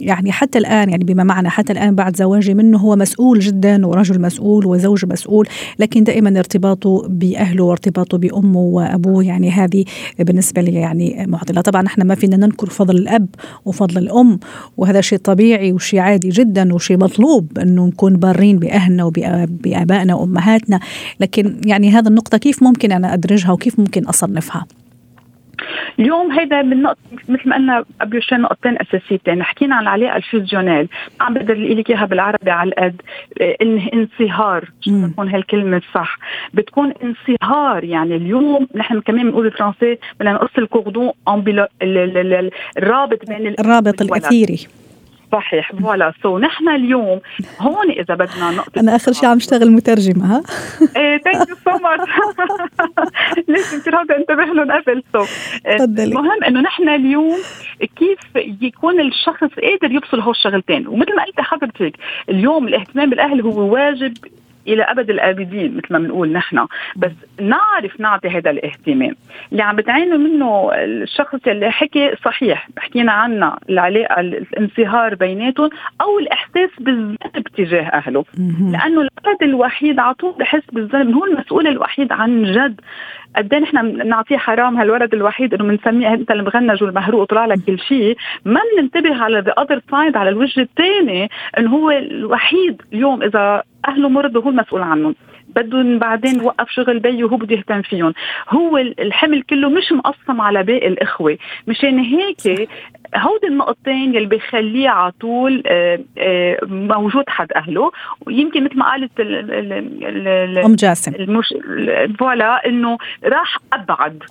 يعني 0.00 0.32
حتى 0.32 0.58
الآن 0.58 0.90
يعني 0.90 1.04
بما 1.04 1.24
معنى 1.24 1.48
حتى 1.48 1.72
الآن 1.72 1.94
بعد 1.94 2.16
زواجي 2.16 2.54
منه 2.54 2.78
هو 2.78 2.96
مسؤول 2.96 3.38
جدا 3.38 3.86
ورجل 3.86 4.20
مسؤول 4.20 4.66
وزوج 4.66 5.04
مسؤول 5.06 5.46
لكن 5.78 6.04
دائما 6.04 6.38
ارتباطه 6.38 7.08
بأهله 7.08 7.64
وارتباطه 7.64 8.18
بأمه 8.18 8.60
وأبوه 8.60 9.24
يعني 9.24 9.50
هذه 9.50 9.84
بالنسبة 10.18 10.62
لي 10.62 10.74
يعني 10.74 11.26
معضلة. 11.28 11.60
طبعا 11.60 11.86
إحنا 11.86 12.04
ما 12.04 12.14
فينا 12.14 12.36
ننكر 12.36 12.67
فضل 12.68 12.96
الأب 12.96 13.28
وفضل 13.64 13.98
الأم 13.98 14.38
وهذا 14.76 15.00
شيء 15.00 15.18
طبيعي 15.18 15.72
وشيء 15.72 16.00
عادي 16.00 16.28
جدا 16.28 16.74
وشيء 16.74 16.96
مطلوب 16.98 17.58
أنه 17.58 17.86
نكون 17.86 18.16
بارين 18.16 18.58
بأهلنا 18.58 19.04
وبآبائنا 19.04 20.14
وأمهاتنا. 20.14 20.80
لكن 21.20 21.56
يعني 21.64 21.90
هذا 21.90 22.08
النقطة 22.08 22.38
كيف 22.38 22.62
ممكن 22.62 22.92
أنا 22.92 23.14
أدرجها 23.14 23.52
وكيف 23.52 23.78
ممكن 23.78 24.04
أصنفها؟ 24.04 24.66
اليوم 25.98 26.32
هيدا 26.32 26.62
من 26.62 26.82
نقطة 26.82 26.98
مثل 27.28 27.48
ما 27.48 27.56
قلنا 27.56 27.84
قبل 28.00 28.22
شوي 28.22 28.38
نقطتين 28.38 28.76
أساسيتين. 28.80 29.42
حكينا 29.42 29.76
عن 29.76 29.82
العلاقة 29.82 30.16
ال 30.16 30.22
fusionnelle 30.22 30.88
عم 31.20 31.34
بقدر 31.34 31.54
لك 31.54 31.90
إياها 31.90 32.06
بالعربي 32.06 32.50
على 32.50 32.68
القد 32.68 33.02
إن 33.62 33.88
انصهار. 33.94 34.64
تكون 35.12 35.28
هالكلمة 35.28 35.76
الصح؟ 35.76 36.18
بتكون 36.54 36.92
انصهار. 37.02 37.84
يعني 37.84 38.16
اليوم 38.16 38.66
نحن 38.74 39.00
كمان 39.00 39.30
بنقول 39.30 39.46
الفرنسي 39.46 39.98
بدنا 40.20 40.32
نقص 40.32 40.58
ال 40.58 40.66
cordon 40.66 41.12
الرابط 42.78 43.28
بين 43.28 43.54
الرابط 43.60 44.02
الأثيري. 44.02 44.66
صحيح. 45.32 45.72
voilà. 45.72 46.12
so 46.22 46.38
نحن 46.38 46.68
اليوم 46.68 47.20
هون 47.60 47.90
إذا 47.90 48.14
بدنا 48.14 48.50
نقطة 48.50 48.80
أنا 48.80 48.96
آخر 48.96 49.12
شيء 49.12 49.28
عم 49.28 49.36
اشتغل 49.36 49.70
مترجمة 49.70 50.36
ها؟ 50.36 50.42
إيه 50.96 51.18
thank 51.18 51.48
you 51.48 51.56
so 51.64 51.78
much 51.78 52.10
لازم 53.48 53.80
كثير 53.80 54.00
هذا 54.00 54.16
انتبه 54.16 54.44
لهم 54.44 54.72
قبل؟ 54.72 55.02
so 55.12 55.24
المهم 55.98 56.44
إنه 56.44 56.60
نحن 56.60 56.88
اليوم 56.88 57.38
كيف 57.96 58.18
يكون 58.62 59.00
الشخص 59.00 59.50
قادر 59.62 59.94
يفصل 59.94 60.20
هول 60.20 60.30
الشغلتين. 60.30 60.86
ومثل 60.88 61.16
ما 61.16 61.22
قلت 61.24 61.40
حضرتك 61.40 61.92
اليوم 62.28 62.68
الاهتمام 62.68 63.10
بالأهل 63.10 63.40
هو 63.40 63.72
واجب 63.72 64.14
إلى 64.68 64.82
أبد 64.82 65.10
الآبدين 65.10 65.76
مثل 65.76 65.86
ما 65.92 65.98
بنقول 65.98 66.32
نحن. 66.32 66.66
بس 66.96 67.12
نعرف 67.40 68.00
نعطي 68.00 68.28
هذا 68.28 68.50
الاهتمام. 68.50 69.14
اللي 69.52 69.62
عم 69.62 69.76
بتعانوا 69.76 70.18
منه 70.18 70.70
الشخص 70.74 71.38
اللي 71.46 71.70
حكي 71.70 72.16
صحيح 72.24 72.68
حكينا 72.78 73.12
عنها 73.12 73.58
العلاقة 73.70 74.20
الانصهار 74.20 75.14
بيناتهم 75.14 75.70
أو 76.00 76.18
الإحساس 76.18 76.70
بالذنب 76.80 77.48
تجاه 77.56 77.82
أهله. 77.82 78.24
لأنه 78.72 79.00
الولد 79.00 79.42
الوحيد 79.42 79.98
على 79.98 80.14
طول 80.14 80.34
بحس 80.38 80.62
بالذنب 80.72 81.14
هو 81.14 81.24
المسؤول 81.24 81.66
الوحيد 81.66 82.12
عن 82.12 82.42
جد. 82.42 82.80
قد 83.36 83.54
إيه 83.54 83.60
نحن 83.60 84.08
نعطيه 84.08 84.36
حرام 84.36 84.76
هالولد 84.76 85.14
الوحيد 85.14 85.54
إنه 85.54 85.64
بنسميه 85.64 86.14
انت 86.14 86.30
المغنج 86.30 86.82
والمهروق 86.82 87.20
وطلع 87.20 87.46
لك 87.46 87.58
كل 87.66 87.78
شيء. 87.78 88.16
ما 88.44 88.60
بننتبه 88.76 89.22
على 89.22 89.38
the 89.40 89.52
other 89.52 89.80
side 89.90 90.16
على 90.16 90.30
الوجه 90.30 90.60
الثاني 90.60 91.28
إنه 91.58 91.70
هو 91.70 91.90
الوحيد 91.90 92.82
اليوم 92.92 93.22
إذا 93.22 93.62
اهله 93.88 94.08
مرضوا 94.08 94.42
هو 94.42 94.48
المسؤول 94.48 94.82
عنهم. 94.82 95.14
بدهم 95.56 95.98
بعدين 95.98 96.40
وقف 96.40 96.70
شغل 96.70 96.98
بي 96.98 97.24
وهو 97.24 97.36
بده 97.36 97.56
يهتم 97.56 97.82
فيهم. 97.82 98.14
هو 98.48 98.78
الحمل 98.78 99.42
كله 99.42 99.68
مش 99.68 99.92
مقسم 99.92 100.40
على 100.40 100.62
باقي 100.62 100.88
الإخوة. 100.88 101.38
مشان 101.66 101.98
هيك 101.98 102.68
هودي 103.16 103.46
النقطتين 103.46 104.14
يلي 104.14 104.26
بيخليه 104.26 104.88
على 104.88 105.12
طول 105.20 105.62
آه، 105.66 106.00
آه، 106.18 106.58
موجود 106.64 107.24
حد 107.28 107.52
أهله. 107.52 107.90
ويمكن 108.26 108.64
مثل 108.64 108.78
ما 108.78 108.90
قالت 108.90 109.20
أم 110.66 110.74
جاسم. 110.74 111.14
المش... 111.14 111.54
فوالا 112.18 112.66
إنه 112.66 112.98
راح 113.24 113.56
أبعد. 113.72 114.22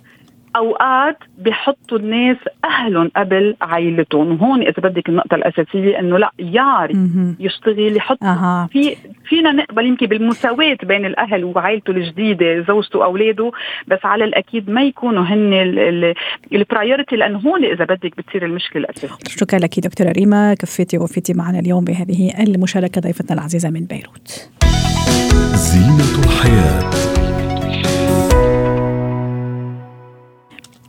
أوقات 0.56 1.18
بحطوا 1.38 1.98
الناس 1.98 2.36
أهلهم 2.64 3.10
قبل 3.16 3.56
عائلتهم. 3.62 4.32
وهون 4.32 4.62
إذا 4.62 4.82
بدك 4.88 5.08
النقطة 5.08 5.34
الأساسية 5.34 5.98
إنه 5.98 6.18
لا 6.18 6.30
يار 6.38 6.92
يشتغل 7.40 7.96
يحط 7.96 8.24
أه. 8.24 8.68
في 8.72 8.96
فينا 9.28 9.52
نقبل 9.52 9.86
يمكن 9.86 10.06
بالمساواة 10.06 10.76
بين 10.82 11.06
الأهل 11.06 11.44
وعائلته 11.44 11.90
الجديدة 11.90 12.60
زوجته 12.68 12.98
وأولاده 12.98 13.50
بس 13.88 13.98
على 14.04 14.24
الأكيد 14.24 14.70
ما 14.70 14.82
يكونوا 14.82 15.22
هن 15.24 15.52
البرايورتي 16.52 17.16
لأنه 17.16 17.38
هون 17.38 17.64
إذا 17.64 17.84
بدك 17.84 18.16
بتصير 18.16 18.44
المشكلة 18.44 18.82
الاساسيه 18.84 19.08
شكرا 19.28 19.58
لك 19.58 19.80
دكتورة 19.80 20.12
ريما. 20.12 20.54
كفيتي 20.54 20.98
وفيتي 20.98 21.34
معنا 21.34 21.58
اليوم 21.58 21.84
بهذه 21.84 22.42
المشاركة 22.42 23.00
ضيفتنا 23.00 23.36
العزيزة 23.36 23.70
من 23.70 23.84
بيروت. 23.84 24.50
زينة 25.54 26.24
الحياة. 26.24 26.97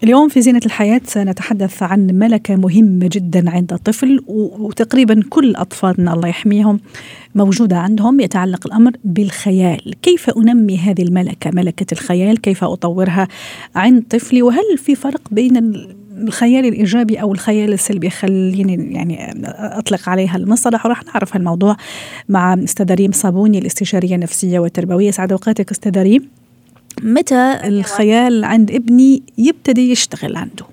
اليوم 0.03 0.29
في 0.29 0.41
زينة 0.41 0.61
الحياة 0.65 1.01
سنتحدث 1.05 1.83
عن 1.83 2.07
ملكة 2.07 2.55
مهمة 2.55 3.09
جدا 3.11 3.49
عند 3.49 3.73
الطفل 3.73 4.19
وتقريبا 4.27 5.23
كل 5.29 5.55
أطفالنا 5.55 6.13
الله 6.13 6.27
يحميهم 6.27 6.79
موجودة 7.35 7.77
عندهم 7.77 8.19
يتعلق 8.19 8.67
الأمر 8.67 8.91
بالخيال. 9.03 9.93
كيف 10.01 10.29
أنمي 10.29 10.77
هذه 10.77 11.01
الملكة 11.01 11.51
ملكة 11.53 11.85
الخيال؟ 11.91 12.41
كيف 12.41 12.63
أطورها 12.63 13.27
عند 13.75 14.03
طفلي؟ 14.09 14.41
وهل 14.41 14.77
في 14.77 14.95
فرق 14.95 15.21
بين 15.31 15.73
الخيال 16.17 16.65
الإيجابي 16.65 17.21
أو 17.21 17.33
الخيال 17.33 17.73
السلبي؟ 17.73 18.09
خليني 18.09 18.93
يعني 18.93 19.41
أطلق 19.55 20.09
عليها 20.09 20.35
المصطلح 20.35 20.85
وراح 20.85 21.03
نعرف 21.05 21.35
هالموضوع 21.35 21.77
مع 22.29 22.53
استاذه 22.53 22.93
ريم 22.93 23.11
صابوني 23.11 23.59
الاستشارية 23.59 24.15
النفسية 24.15 24.59
والتربوية. 24.59 25.11
سعد 25.11 25.31
أوقاتك 25.31 25.71
استاذه 25.71 26.01
ريم. 26.01 26.38
متى 27.03 27.59
الخيال 27.67 28.43
عند 28.43 28.71
ابني 28.71 29.23
يبتدي 29.37 29.91
يشتغل 29.91 30.35
عنده؟ 30.37 30.65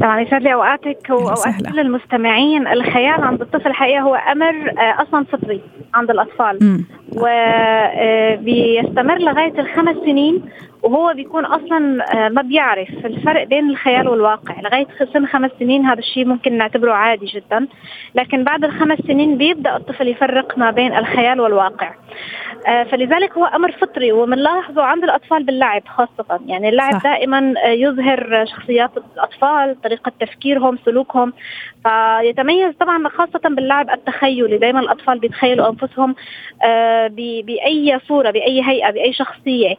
طبعا 0.00 0.20
يسعد 0.20 0.42
لي 0.42 0.54
أوقاتك 0.54 1.10
واوقات 1.10 1.66
كل 1.72 1.80
المستمعين 1.80 2.66
الخيال 2.68 3.22
عند 3.22 3.40
الطفل 3.40 3.66
الحقيقة 3.66 4.00
هو 4.00 4.14
أمر 4.14 4.70
آه، 4.70 5.02
أصلا 5.02 5.24
فطري 5.24 5.60
عند 5.94 6.10
الأطفال. 6.10 6.84
وبيستمر 7.16 9.16
آه، 9.16 9.18
لغاية 9.18 9.60
الخمس 9.60 9.96
سنين 9.96 10.42
وهو 10.82 11.12
بيكون 11.14 11.44
أصلا 11.44 12.04
آه، 12.14 12.28
ما 12.28 12.42
بيعرف 12.42 12.88
الفرق 13.04 13.44
بين 13.44 13.70
الخيال 13.70 14.08
والواقع. 14.08 14.60
لغاية 14.60 14.86
سن 15.12 15.26
خمس 15.26 15.50
سنين 15.58 15.84
هذا 15.84 15.98
الشيء 15.98 16.24
ممكن 16.24 16.58
نعتبره 16.58 16.92
عادي 16.92 17.26
جدا. 17.26 17.66
لكن 18.14 18.44
بعد 18.44 18.64
الخمس 18.64 18.98
سنين 18.98 19.38
بيبدأ 19.38 19.76
الطفل 19.76 20.08
يفرق 20.08 20.58
ما 20.58 20.70
بين 20.70 20.96
الخيال 20.96 21.40
والواقع. 21.40 21.94
آه، 22.68 22.82
فلذلك 22.82 23.32
هو 23.32 23.44
أمر 23.44 23.72
فطري 23.72 24.12
وبنلاحظه 24.12 24.82
عند 24.82 25.04
الأطفال 25.04 25.44
باللعب 25.44 25.82
خاصة. 25.88 26.40
يعني 26.46 26.68
اللعب 26.68 26.92
صح. 26.92 27.02
دائما 27.02 27.54
آه، 27.64 27.68
يظهر 27.68 28.44
شخصيات 28.46 28.90
الأطفال 29.14 29.80
طريقة 29.82 30.12
تفكيرهم 30.20 30.78
سلوكهم. 30.84 31.32
فيتميز 31.84 32.74
طبعا 32.80 33.08
خاصة 33.08 33.40
باللعب 33.44 33.90
التخيلي. 33.90 34.58
دائما 34.58 34.80
الأطفال 34.80 35.18
بيتخيلوا 35.18 35.68
أنفسهم 35.68 36.14
بأي 37.42 38.00
صورة 38.08 38.30
بأي 38.30 38.62
هيئة 38.62 38.90
بأي 38.90 39.12
شخصية 39.12 39.74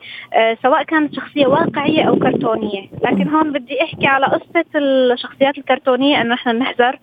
سواء 0.63 0.83
كانت 0.83 1.15
شخصية 1.15 1.47
واقعية 1.47 2.03
أو 2.03 2.19
كرتونية. 2.19 2.88
لكن 3.03 3.27
هون 3.27 3.51
بدي 3.51 3.83
أحكي 3.83 4.07
على 4.07 4.25
قصة 4.25 4.65
الشخصيات 4.75 5.57
الكرتونية 5.57 6.21
إنه 6.21 6.33
نحن 6.33 6.49
نحذر 6.49 6.99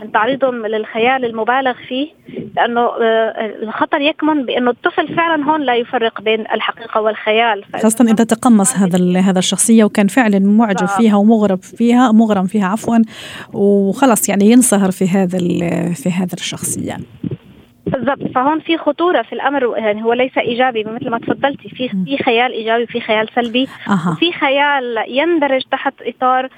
من 0.00 0.12
تعريضهم 0.12 0.66
للخيال 0.66 1.24
المبالغ 1.24 1.74
فيه 1.88 2.08
لأنه 2.56 2.80
آه، 2.80 3.52
الخطر 3.62 4.00
يكمن 4.00 4.46
بإنه 4.46 4.70
الطفل 4.70 5.16
فعلا 5.16 5.44
هون 5.44 5.62
لا 5.62 5.74
يفرق 5.74 6.20
بين 6.20 6.40
الحقيقة 6.40 7.00
والخيال. 7.00 7.64
خاصة 7.82 8.04
إذا 8.04 8.24
تقمص 8.24 8.76
هذا 8.76 9.20
هذا 9.20 9.38
الشخصية 9.38 9.84
وكان 9.84 10.06
فعلا 10.06 10.38
معجب 10.38 10.86
فيها 10.86 11.16
ومغرب 11.16 11.62
فيها 11.62 12.12
مغرم 12.12 12.46
فيها 12.46 12.66
عفوا 12.66 12.98
وخلص 13.52 14.28
يعني 14.28 14.50
ينصهر 14.50 14.90
في 14.90 15.08
هذا 15.08 15.38
في 15.94 16.10
هذا 16.10 16.34
الشخصية. 16.34 16.96
بالضبط. 17.90 18.32
فهون 18.34 18.60
في 18.60 18.78
خطورة 18.78 19.22
في 19.22 19.32
الأمر 19.32 19.78
يعني 19.78 20.04
هو 20.04 20.12
ليس 20.12 20.38
إيجابي 20.38 20.84
مثل 20.84 21.10
ما 21.10 21.18
تفضلتي. 21.18 21.68
في 21.68 21.88
في 21.88 22.18
خيال 22.24 22.52
إيجابي 22.52 22.82
وفي 22.82 23.00
خيال 23.00 23.28
سلبي. 23.34 23.68
أه. 23.88 24.12
وفي 24.12 24.32
خيال 24.32 25.04
يندرج 25.08 25.62
تحت 25.70 25.94
إطار 26.02 26.48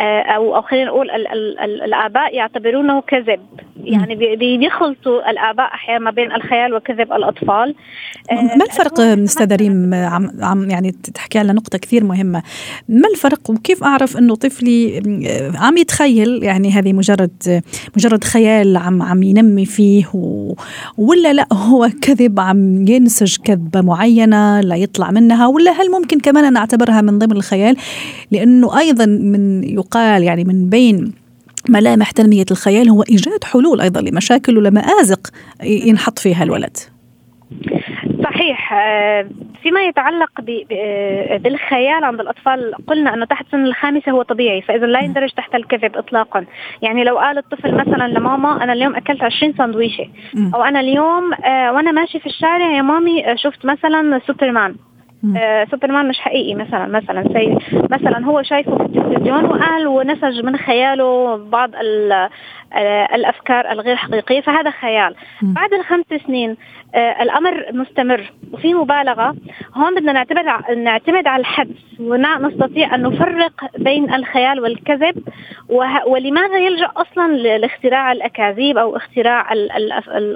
أو 0.00 0.56
أو 0.56 0.62
خلينا 0.62 0.86
نقول 0.86 1.10
ال 1.10 1.28
ال 1.28 1.58
ال 1.58 1.82
الآباء 1.82 2.34
يعتبرونه 2.34 3.00
كذب. 3.00 3.40
يعني 3.84 4.36
بيخلطوا 4.36 5.30
الآباء 5.30 5.66
أحيانا 5.66 6.04
ما 6.04 6.10
بين 6.10 6.32
الخيال 6.32 6.74
وكذب 6.74 7.12
الأطفال. 7.12 7.74
ما 8.32 8.64
الفرق 8.64 9.00
استاذه 9.00 9.54
ريم 9.54 9.94
عم, 9.94 10.30
عم 10.40 10.70
يعني 10.70 10.92
تحكي 11.14 11.38
على 11.38 11.52
نقطة 11.52 11.78
كثير 11.78 12.04
مهمة. 12.04 12.42
ما 12.88 13.08
الفرق 13.14 13.50
وكيف 13.50 13.84
أعرف 13.84 14.16
إنه 14.16 14.34
طفلي 14.34 15.02
عم 15.58 15.76
يتخيل؟ 15.76 16.42
يعني 16.42 16.70
هذه 16.70 16.92
مجرد 16.92 17.62
مجرد 17.96 18.24
خيال 18.24 18.76
عم 18.76 19.02
عم 19.02 19.22
ينمي 19.22 19.66
فيه 19.66 20.04
و 20.14 20.54
ولا 20.98 21.32
لا 21.32 21.46
هو 21.52 21.88
كذب 22.02 22.40
عم 22.40 22.88
ينسج 22.88 23.36
كذبة 23.44 23.80
معينة 23.80 24.60
لا 24.60 24.76
يطلع 24.76 25.10
منها 25.10 25.46
ولا 25.46 25.70
هل 25.70 25.90
ممكن 25.90 26.20
كمان 26.20 26.44
أنا 26.44 26.60
أعتبرها 26.60 27.00
من 27.00 27.18
ضمن 27.18 27.36
الخيال؟ 27.36 27.76
لأنه 28.32 28.78
أيضا 28.78 29.06
من 29.06 29.64
يقال 29.64 30.22
يعني 30.22 30.44
من 30.44 30.68
بين 30.68 31.12
ملامح 31.68 32.10
تنمية 32.10 32.44
الخيال 32.50 32.88
هو 32.88 33.02
إيجاد 33.02 33.44
حلول 33.44 33.80
أيضا 33.80 34.00
لمشاكل 34.00 34.58
ولمآزق 34.58 35.20
ينحط 35.62 36.18
فيها 36.18 36.42
الولد. 36.42 36.76
صحيح. 38.24 38.72
آه، 38.72 39.26
فيما 39.62 39.82
يتعلق 39.82 40.30
آه، 40.72 41.36
بالخيال 41.36 42.04
عند 42.04 42.20
الأطفال 42.20 42.74
قلنا 42.86 43.14
أنه 43.14 43.24
تحت 43.24 43.46
سن 43.52 43.64
الخامسة 43.64 44.12
هو 44.12 44.22
طبيعي 44.22 44.62
فإذا 44.62 44.86
لا 44.86 45.00
يندرج 45.00 45.30
تحت 45.30 45.54
الكذب 45.54 45.96
اطلاقا. 45.96 46.44
يعني 46.82 47.04
لو 47.04 47.18
قال 47.18 47.38
الطفل 47.38 47.74
مثلا 47.74 48.08
لماما 48.08 48.64
أنا 48.64 48.72
اليوم 48.72 48.96
أكلت 48.96 49.22
20 49.22 49.54
سندويشه 49.58 50.06
أو 50.54 50.62
أنا 50.62 50.80
اليوم 50.80 51.34
آه، 51.34 51.72
وأنا 51.72 51.92
ماشي 51.92 52.20
في 52.20 52.26
الشارع 52.26 52.76
يا 52.76 52.82
مامي 52.82 53.24
شفت 53.36 53.66
مثلا 53.66 54.20
سوبرمان 54.26 54.74
آه 55.36 55.64
سوبرمان 55.70 56.08
مش 56.08 56.20
حقيقي 56.20 56.54
مثلا 56.54 56.86
مثلا 56.86 57.22
سي 57.32 57.58
مثلا 57.90 58.24
هو 58.24 58.42
شايفه 58.42 58.76
في 58.76 58.82
التلفزيون 58.82 59.44
وقال 59.44 59.86
ونسج 59.86 60.44
من 60.44 60.56
خياله 60.56 61.36
بعض 61.36 61.70
الأفكار 63.14 63.70
الغير 63.72 63.96
حقيقية 63.96 64.40
فهذا 64.40 64.70
خيال. 64.70 65.14
بعد 65.42 65.72
الخمس 65.72 66.04
سنين 66.26 66.50
آه 66.50 66.56
الأمر 66.94 67.66
مستمر. 67.72 68.32
وفي 68.52 68.74
مبالغة. 68.74 69.36
هون 69.74 69.94
بدنا 69.94 70.12
نعتمد 70.12 70.44
نعتمد 70.76 71.26
على 71.26 71.40
الحدس 71.40 72.00
ونستطيع 72.00 72.94
أن 72.94 73.02
نفرق 73.02 73.52
بين 73.78 74.14
الخيال 74.14 74.60
والكذب. 74.60 75.22
ولماذا 76.06 76.58
يلجأ 76.58 76.90
أصلا 76.96 77.32
لاختراع 77.58 78.12
الأكاذيب 78.12 78.78
أو 78.78 78.96
اختراع 78.96 79.52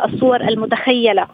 الصور 0.05 0.41
المتخيلة؟ 0.41 1.27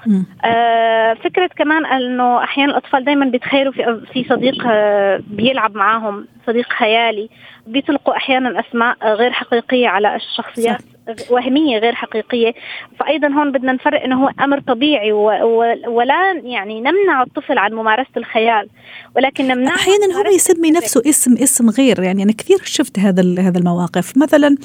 آه 0.45 1.15
فكرة 1.15 1.51
كمان 1.57 1.87
أنه 1.87 2.45
أحيانا 2.45 2.71
الأطفال 2.73 3.05
دائما 3.05 3.27
بيتخيلوا 3.27 3.73
في 3.73 4.01
في 4.13 4.25
صديق 4.25 4.67
آه 4.67 5.21
بيلعب 5.27 5.75
معاهم 5.77 6.27
صديق 6.47 6.73
خيالي 6.73 7.29
بيطلقوا 7.67 8.17
أحيانا 8.17 8.61
أسماء 8.61 8.97
غير 9.15 9.31
حقيقية 9.33 9.89
على 9.89 10.17
الشخصيات. 10.17 10.83
وهمية 11.31 11.79
غير 11.79 11.95
حقيقية. 11.95 12.53
فايضا 13.01 13.29
هون 13.29 13.53
بدنا 13.53 13.73
نفرق 13.73 14.03
إنه 14.03 14.25
هو 14.25 14.31
أمر 14.41 14.61
طبيعي 14.61 15.13
ولا 15.89 16.33
يعني 16.45 16.81
نمنع 16.81 17.23
الطفل 17.23 17.59
عن 17.59 17.73
ممارسة 17.73 18.11
الخيال. 18.17 18.69
ولكن 19.17 19.47
نمنع 19.47 19.75
أحيانا 19.75 20.17
هو 20.17 20.35
يسمي 20.35 20.71
نفسه 20.71 21.03
اسم 21.07 21.37
اسم 21.37 21.71
غير. 21.71 22.03
يعني 22.03 22.23
أنا 22.23 22.33
كثير 22.33 22.59
شفت 22.65 22.99
هذا 22.99 23.23
هذا 23.39 23.59
المواقف. 23.59 24.17
مثلا 24.17 24.57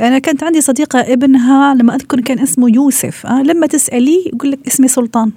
أنا 0.00 0.18
كانت 0.18 0.44
عندي 0.44 0.60
صديقة 0.60 1.00
ابنها 1.00 1.74
لما 1.74 1.94
أذكر 1.94 2.20
كان 2.20 2.38
اسمه 2.38 2.70
يوسف. 2.74 3.26
أه 3.26 3.42
لما 3.42 3.66
تسأليه 3.66 4.28
يقول 4.28 4.50
لك 4.50 4.58
اسمي 4.66 4.88
سلطان. 4.88 5.32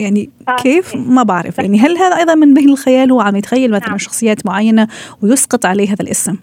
يعني 0.00 0.30
آه. 0.48 0.56
كيف؟ 0.56 0.96
ما 0.96 1.22
بعرف. 1.22 1.58
يعني 1.58 1.78
هل 1.78 1.98
هذا 1.98 2.16
أيضا 2.16 2.34
من 2.34 2.54
بين 2.54 2.68
الخيال؟ 2.68 3.12
هو 3.12 3.20
عم 3.20 3.36
يتخيل 3.36 3.70
مثلا 3.70 3.88
نعم. 3.88 3.98
شخصيات 3.98 4.46
معينة 4.46 4.88
ويسقط 5.22 5.66
عليه 5.66 5.88
هذا 5.88 6.02
الاسم. 6.02 6.36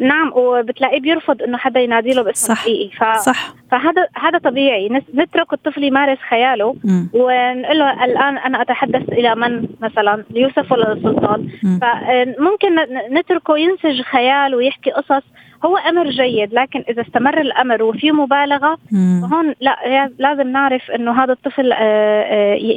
نعم 0.00 0.32
وبتلاقيه 0.34 1.00
بيرفض 1.00 1.42
إنه 1.42 1.58
حدا 1.58 1.80
ينادي 1.80 2.14
له 2.14 2.22
باسم 2.22 2.54
حقيقي 2.54 2.96
ف... 2.96 3.04
صح. 3.18 3.54
فهذا 3.70 4.06
هذا 4.14 4.38
طبيعي. 4.38 4.88
نترك 5.14 5.52
الطفل 5.52 5.84
يمارس 5.84 6.18
خياله 6.28 6.76
م. 6.84 7.06
ونقول 7.12 7.78
له 7.78 8.04
الآن 8.04 8.38
أنا 8.38 8.62
أتحدث 8.62 9.08
إلى 9.08 9.34
من؟ 9.34 9.68
مثلا 9.80 10.24
ليوسف 10.30 10.72
ولا 10.72 10.92
السلطان. 10.92 11.48
فممكن 11.62 12.76
نتركه 13.12 13.58
ينسج 13.58 14.02
خيال 14.02 14.54
ويحكي 14.54 14.90
قصص 14.90 15.22
هو 15.64 15.76
أمر 15.76 16.10
جيد 16.10 16.54
لكن 16.54 16.84
إذا 16.88 17.02
استمر 17.02 17.40
الأمر 17.40 17.82
وفي 17.82 18.12
مبالغة 18.12 18.78
فهون 19.22 19.54
لا 19.60 20.10
لازم 20.18 20.48
نعرف 20.48 20.90
إنه 20.90 21.24
هذا 21.24 21.32
الطفل 21.32 21.72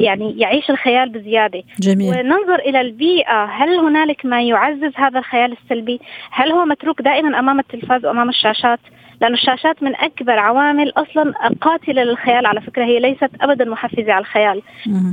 يعني 0.04 0.39
يعيش 0.39 0.70
الخيال 0.70 1.10
بزيادة. 1.10 1.63
جميل. 1.80 2.10
وننظر 2.10 2.60
إلى 2.60 2.82
البيئة 2.82 3.46
هل 3.46 3.70
هنالك 3.80 4.25
ما 4.25 4.42
يعزز 4.42 4.92
هذا 4.96 5.20
الخيال 5.20 5.51
السلبي؟ 5.63 6.00
هل 6.32 6.51
هو 6.51 6.65
متروك 6.65 7.01
دائما 7.01 7.39
أمام 7.39 7.60
التلفاز 7.60 8.06
وأمام 8.06 8.30
الشاشات؟ 8.30 8.80
لأن 9.22 9.34
الشاشات 9.34 9.84
من 9.84 9.96
أكبر 9.96 10.39
عوامل 10.39 10.94
أصلا 10.98 11.34
قاتلة 11.62 12.04
للخيال 12.04 12.46
على 12.46 12.62
فكرة 12.62 12.84
هي 12.86 13.00
ليست 13.00 13.30
أبدا 13.42 13.65
محفزة 13.65 14.13
على 14.13 14.22
الخيال. 14.22 14.62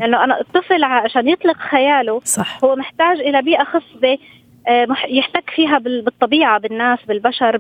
لأنه 0.01 0.25
أنا 0.25 0.41
الطفل 0.41 0.85
عشان 0.85 1.29
يطلق 1.29 1.57
خياله 1.57 2.21
صح. 2.25 2.65
هو 2.65 2.77
محتاج 2.77 3.21
إلى 3.21 3.43
بيئة 3.43 3.65
خصبة 3.65 4.13
آه، 4.13 4.19
يحتك 5.09 5.51
فيها 5.57 5.79
بالطبيعة 5.79 6.61
بالناس 6.61 6.99
بالبشر 7.09 7.57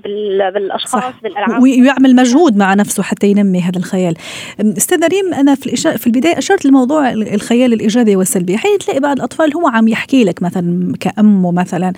بالأشخاص 0.54 1.02
صح. 1.02 1.23
بالألعاب. 1.23 1.62
ويعمل 1.62 2.16
مجهود 2.16 2.56
مع 2.56 2.75
نفسه 2.75 3.02
حتى 3.02 3.26
ينمي 3.26 3.61
هذا 3.61 3.78
الخيال. 3.78 4.14
أستاذ 4.61 5.06
ريم 5.09 5.35
أنا 5.35 5.54
في 5.54 5.66
الإشا... 5.66 5.97
في 5.97 6.06
البداية 6.06 6.38
أشرت 6.38 6.64
لموضوع 6.64 7.11
الخيال 7.12 7.73
الإيجابي 7.73 8.16
والسلبي. 8.16 8.54
أحيانا 8.54 8.78
تلاقي 8.78 9.00
بعض 9.00 9.16
الأطفال 9.16 9.54
هو 9.54 9.68
عم 9.68 9.88
يحكي 9.88 10.25
لك 10.25 10.42
مثلا 10.42 10.94
كامه 11.00 11.52
مثلا 11.52 11.92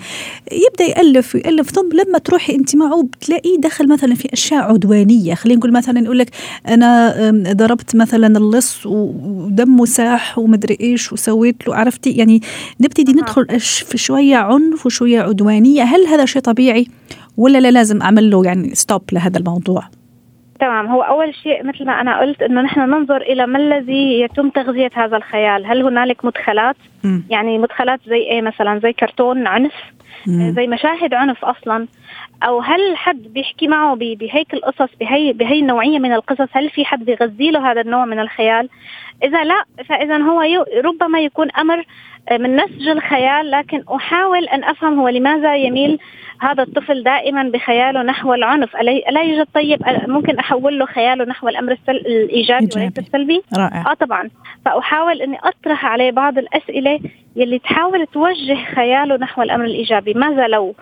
يبدأ 0.51 0.83
يألف 0.83 1.35
ويالف 1.35 1.69
ثم 1.69 1.89
لما 1.93 2.17
تروحي 2.17 2.55
أنت 2.55 2.75
معه 2.75 3.03
بتلاقيه 3.03 3.57
دخل 3.59 3.87
مثلا 3.89 4.15
في 4.15 4.33
أشياء 4.33 4.61
عدوانية. 4.61 5.33
خلينا 5.33 5.59
نقول 5.59 5.73
مثلا 5.73 5.99
يقول 5.99 6.19
لك 6.19 6.29
أنا 6.67 7.13
ضربت 7.51 7.95
مثلا 7.95 8.37
اللص 8.37 8.85
ودمه 8.85 9.85
ساح 9.85 10.39
ومدري 10.39 10.77
إيش 10.81 11.13
وسويت 11.13 11.67
له 11.67 11.75
عرفتي؟ 11.75 12.11
يعني 12.11 12.41
نبتدي 12.81 13.13
ندخل 13.13 13.59
في 13.59 13.97
شوية 13.97 14.35
عنف 14.35 14.85
شوية 14.95 15.19
عدوانية. 15.21 15.83
هل 15.83 16.01
هذا 16.07 16.25
شيء 16.25 16.41
طبيعي 16.41 16.85
ولا 17.37 17.57
لا 17.57 17.71
لازم 17.71 18.01
اعمل 18.01 18.29
له 18.29 18.45
يعني 18.45 18.75
ستوب 18.75 19.01
لهذا 19.11 19.37
الموضوع؟ 19.39 19.83
تمام. 20.59 20.87
هو 20.87 21.01
أول 21.01 21.35
شيء 21.43 21.63
مثل 21.63 21.85
ما 21.85 22.01
أنا 22.01 22.19
قلت 22.21 22.41
إنه 22.41 22.61
نحن 22.61 22.79
ننظر 22.79 23.21
إلى 23.21 23.47
ما 23.47 23.57
الذي 23.59 24.19
يتم 24.21 24.49
تغذية 24.49 24.89
هذا 24.93 25.17
الخيال. 25.17 25.65
هل 25.65 25.83
هنالك 25.83 26.25
مدخلات؟ 26.25 26.75
م. 27.05 27.23
يعني 27.29 27.57
مدخلات 27.57 27.99
زي 28.07 28.17
إيه 28.17 28.41
مثلا؟ 28.41 28.79
زي 28.79 28.93
كرتون 28.93 29.47
عنف 29.47 29.73
م. 30.27 30.51
زي 30.51 30.67
مشاهد 30.67 31.13
عنف 31.13 31.45
أصلا. 31.45 31.87
أو 32.43 32.59
هل 32.59 32.97
حد 32.97 33.23
بيحكي 33.23 33.67
معه 33.67 33.95
بهيك 33.95 34.53
القصص 34.53 34.89
بهي 34.99 35.33
بهي 35.33 35.59
النوعية 35.59 35.99
من 35.99 36.13
القصص؟ 36.13 36.47
هل 36.51 36.69
في 36.69 36.85
حد 36.85 37.05
بيغذي 37.05 37.51
له 37.51 37.71
هذا 37.71 37.81
النوع 37.81 38.05
من 38.05 38.19
الخيال؟ 38.19 38.69
إذا 39.23 39.43
لا 39.43 39.63
فإذا 39.85 40.17
هو 40.17 40.65
ربما 40.83 41.19
يكون 41.19 41.51
أمر 41.51 41.85
من 42.31 42.55
نسج 42.55 42.87
الخيال 42.87 43.51
لكن 43.51 43.83
أحاول 43.95 44.45
أن 44.45 44.63
أفهم 44.63 44.99
هو 44.99 45.07
لماذا 45.07 45.55
يميل 45.55 45.99
هذا 46.41 46.63
الطفل 46.63 47.03
دائما 47.03 47.43
بخياله 47.43 48.03
نحو 48.03 48.33
العنف. 48.33 48.75
ألا 48.75 49.21
يوجد 49.21 49.47
طيب؟ 49.53 49.81
ممكن 50.07 50.39
أحول 50.39 50.79
له 50.79 50.85
خياله 50.85 51.25
نحو 51.25 51.47
الأمر 51.47 51.71
السل... 51.71 51.95
الإيجابي 51.95 52.69
وليس 52.75 52.99
السلبي؟ 52.99 53.41
رائع. 53.57 53.91
آه 53.91 53.93
طبعا. 53.93 54.29
فأحاول 54.65 55.21
أني 55.21 55.37
أطرح 55.43 55.85
عليه 55.85 56.11
بعض 56.11 56.37
الأسئلة 56.37 56.94
يلي 57.35 57.59
تحاول 57.59 58.07
توجه 58.07 58.57
خياله 58.75 59.17
نحو 59.17 59.41
الأمر 59.41 59.65
الإيجابي. 59.65 60.13
ماذا 60.13 60.47
لو؟ 60.47 60.75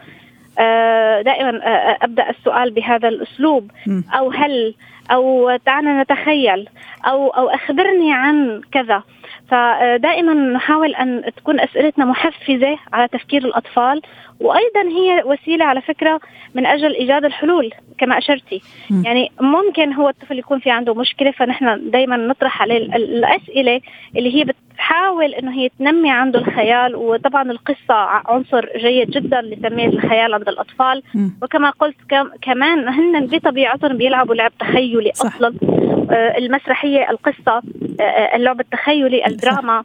آه 0.59 1.21
دائما 1.21 1.49
آه, 1.49 1.67
آه، 1.67 1.97
أبدأ 2.01 2.29
السؤال 2.29 2.71
بهذا 2.71 3.07
الأسلوب. 3.07 3.71
أو 4.13 4.31
هل؟ 4.31 4.75
أو 5.11 5.55
دعنا 5.65 6.03
نتخيل. 6.03 6.67
أو 7.05 7.29
أو 7.29 7.49
أخبرني 7.49 8.13
عن 8.13 8.61
كذا. 8.71 9.03
فدائما 9.47 10.33
نحاول 10.33 10.95
أن 10.95 11.23
تكون 11.37 11.59
أسئلتنا 11.59 12.05
محفزة 12.05 12.77
على 12.93 13.07
تفكير 13.07 13.45
الأطفال. 13.45 14.01
وأيضا 14.39 14.81
هي 14.81 15.23
وسيلة 15.25 15.65
على 15.65 15.81
فكرة 15.81 16.19
من 16.55 16.65
أجل 16.65 16.95
إيجاد 16.95 17.25
الحلول 17.25 17.71
كما 17.97 18.17
اشرتي 18.17 18.61
م. 18.89 19.03
يعني 19.05 19.31
ممكن 19.41 19.93
هو 19.93 20.09
الطفل 20.09 20.39
يكون 20.39 20.59
في 20.59 20.71
عنده 20.71 20.93
مشكلة 20.93 21.31
فنحن 21.31 21.89
دائما 21.89 22.17
نطرح 22.17 22.61
عليه 22.61 22.77
الأسئلة 22.77 23.81
اللي 24.17 24.35
هي 24.35 24.43
بتحاول 24.73 25.33
إنه 25.33 25.51
هي 25.51 25.69
تنمي 25.79 26.11
عنده 26.11 26.39
الخيال 26.39 26.95
وطبعا 26.95 27.51
القصة 27.51 27.93
عنصر 28.25 28.69
جيد 28.77 29.09
جدا 29.09 29.41
لتنمية 29.41 29.87
الخيال 29.87 30.33
عند 30.33 30.49
الأطفال. 30.49 31.03
م. 31.15 31.29
وكما 31.41 31.69
قلت 31.69 31.95
كمان 32.41 32.87
هن 32.87 33.25
بطبيعتهم 33.27 33.97
بيلعبوا 33.97 34.35
لعب 34.35 34.51
تخيلي 34.59 35.11
صح. 35.13 35.35
أصلا. 35.35 35.53
آه، 36.11 36.37
المسرحية 36.37 37.09
القصة 37.09 37.61
آه، 37.99 38.03
آه، 38.03 38.35
اللعب 38.35 38.59
التخيلي 38.59 39.27
الدراما 39.27 39.83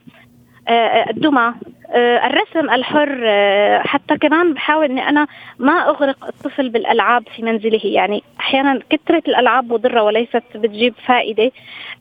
الدمى 1.10 1.54
الرسم 1.94 2.70
الحر 2.70 3.18
حتى 3.82 4.16
كمان 4.16 4.54
بحاول 4.54 4.84
إني 4.84 5.08
أنا 5.08 5.26
ما 5.58 5.72
أغرق 5.72 6.24
الطفل 6.26 6.68
بالألعاب 6.68 7.24
في 7.36 7.42
منزله. 7.42 7.80
يعني 7.84 8.22
أحيانا 8.40 8.80
كثرة 8.90 9.22
الألعاب 9.28 9.72
مضرة 9.72 10.02
وليست 10.02 10.42
بتجيب 10.54 10.94
فائدة. 11.06 11.50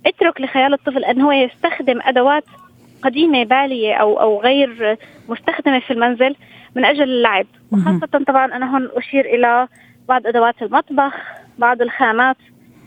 اترك 0.06 0.42
لخيال 0.42 0.74
الطفل 0.74 1.06
أن 1.06 1.22
هو 1.22 1.32
يستخدم 1.32 2.00
أدوات 2.02 2.44
قديمة 3.02 3.44
بالية 3.44 3.94
أو 3.94 4.20
أو 4.20 4.42
غير 4.42 4.98
مستخدمة 5.30 5.80
في 5.80 5.94
المنزل 5.94 6.36
من 6.76 6.86
أجل 6.86 7.04
اللعب 7.04 7.46
وخاصة 7.72 8.24
طبعا 8.28 8.46
أنا 8.46 8.76
هون 8.76 8.90
أشير 8.96 9.26
إلى 9.26 9.68
بعض 10.08 10.28
أدوات 10.28 10.62
المطبخ 10.62 11.14
بعض 11.58 11.82
الخامات 11.82 12.38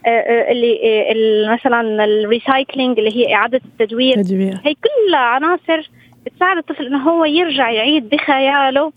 آه، 0.07 0.09
آه، 0.09 0.53
اللي 0.53 0.81
آه، 0.85 1.53
مثلا 1.53 2.05
الريسايكلينج 2.05 2.99
اللي 2.99 3.17
هي 3.17 3.35
إعادة 3.35 3.61
التدوير 3.65 4.23
تدوير. 4.23 4.61
هي 4.65 4.75
كلها 4.75 5.21
عناصر 5.21 5.91
بتساعد 6.27 6.57
الطفل 6.57 6.87
إنه 6.87 7.11
هو 7.11 7.25
يرجع 7.25 7.71
يعيد 7.71 8.09
بخياله 8.09 8.93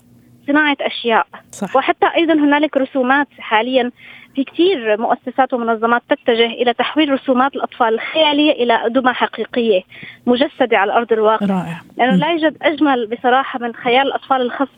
صناعة 0.46 0.76
أشياء 0.80 1.26
صح. 1.50 1.76
وحتى 1.76 2.06
أيضا 2.16 2.34
هنالك 2.34 2.76
رسومات 2.76 3.28
حاليا 3.38 3.90
في 4.34 4.44
كثير 4.44 5.00
مؤسسات 5.00 5.54
ومنظمات 5.54 6.02
تتجه 6.08 6.46
إلى 6.46 6.72
تحويل 6.74 7.12
رسومات 7.12 7.56
الأطفال 7.56 7.94
الخيالية 7.94 8.52
إلى 8.52 8.80
دمى 8.88 9.12
حقيقية 9.12 9.82
مجسدة 10.26 10.78
على 10.78 10.92
أرض 10.92 11.12
الواقع. 11.12 11.46
رائع. 11.46 11.80
لأنه 11.98 12.16
لا 12.16 12.30
يوجد 12.30 12.56
أجمل 12.62 13.06
بصراحة 13.06 13.58
من 13.58 13.74
خيال 13.74 14.06
الأطفال 14.06 14.40
الخاص 14.40 14.68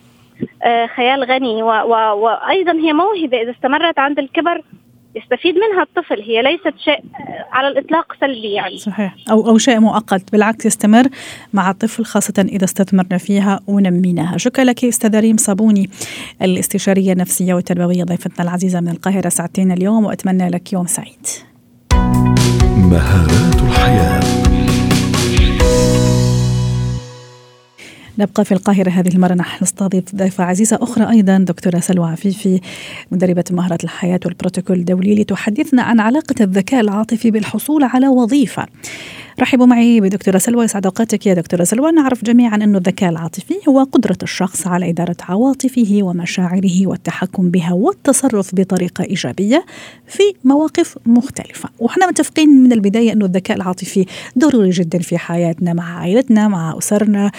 خيال 0.96 1.24
غني 1.24 1.62
و 1.62 1.68
و 1.68 2.16
وأيضا 2.16 2.72
هي 2.72 2.92
موهبة 2.92 3.42
إذا 3.42 3.50
استمرت 3.50 3.98
عند 3.98 4.18
الكبر 4.18 4.62
يستفيد 5.16 5.54
منها 5.54 5.82
الطفل. 5.82 6.22
هي 6.22 6.42
ليست 6.42 6.78
شيء 6.84 7.04
على 7.52 7.68
الإطلاق 7.68 8.06
سلبي 8.20 8.52
يعني. 8.52 8.78
صحيح. 8.78 9.14
أو 9.30 9.48
أو 9.48 9.58
شيء 9.58 9.80
مؤقت. 9.80 10.32
بالعكس 10.32 10.66
يستمر 10.66 11.08
مع 11.52 11.70
الطفل 11.70 12.04
خاصة 12.04 12.46
إذا 12.48 12.64
استثمرنا 12.64 13.18
فيها 13.18 13.60
ونميناها. 13.66 14.36
شكرا 14.36 14.64
لك 14.64 14.84
أستاذة 14.84 15.20
ريم 15.20 15.36
صابوني 15.36 15.90
الاستشارية 16.42 17.12
النفسية 17.12 17.54
والتربويه 17.54 18.04
ضيفتنا 18.04 18.44
العزيزة 18.44 18.80
من 18.80 18.88
القاهرة. 18.88 19.28
ساعتين 19.28 19.72
اليوم 19.72 20.04
وأتمنى 20.04 20.48
لك 20.48 20.72
يوم 20.72 20.86
سعيد. 20.86 21.26
مهارات 22.76 23.62
الحياة. 23.62 24.45
نبقى 28.18 28.44
في 28.44 28.52
القاهرة 28.52 28.90
هذه 28.90 29.08
المرة. 29.08 29.34
نحن 29.34 29.64
نستضيف 29.64 30.14
ضيفة 30.14 30.44
عزيزة 30.44 30.78
أخرى 30.82 31.10
أيضا 31.10 31.38
دكتورة 31.38 31.80
سلوى 31.80 32.10
عفيفي 32.10 32.60
مدربة 33.10 33.44
مهارات 33.50 33.84
الحياة 33.84 34.20
والبروتوكول 34.24 34.78
الدولي 34.78 35.14
لتحدثنا 35.14 35.82
عن 35.82 36.00
علاقة 36.00 36.34
الذكاء 36.40 36.80
العاطفي 36.80 37.30
بالحصول 37.30 37.84
على 37.84 38.08
وظيفة. 38.08 38.66
رحبوا 39.40 39.66
معي 39.66 40.00
بدكتورة 40.00 40.38
سلوى 40.38 40.64
يسعد 40.64 40.86
أوقاتك 40.86 41.26
يا 41.26 41.34
دكتورة 41.34 41.64
سلوى. 41.64 41.92
نعرف 41.92 42.24
جميعا 42.24 42.56
أن 42.56 42.76
الذكاء 42.76 43.10
العاطفي 43.10 43.54
هو 43.68 43.82
قدرة 43.82 44.16
الشخص 44.22 44.66
على 44.66 44.90
إدارة 44.90 45.16
عواطفه 45.28 45.98
ومشاعره 46.02 46.86
والتحكم 46.86 47.50
بها 47.50 47.72
والتصرف 47.72 48.54
بطريقة 48.54 49.04
إيجابية 49.04 49.66
في 50.06 50.22
مواقف 50.44 50.98
مختلفة. 51.06 51.68
وإحنا 51.78 52.06
متفقين 52.06 52.48
من 52.48 52.72
البداية 52.72 53.12
أن 53.12 53.22
الذكاء 53.22 53.56
العاطفي 53.56 54.06
ضروري 54.38 54.70
جدا 54.70 54.98
في 54.98 55.18
حياتنا 55.18 55.72
مع 55.72 55.98
عائلتنا 56.00 56.48
مع 56.48 56.78
أسرنا 56.78 57.30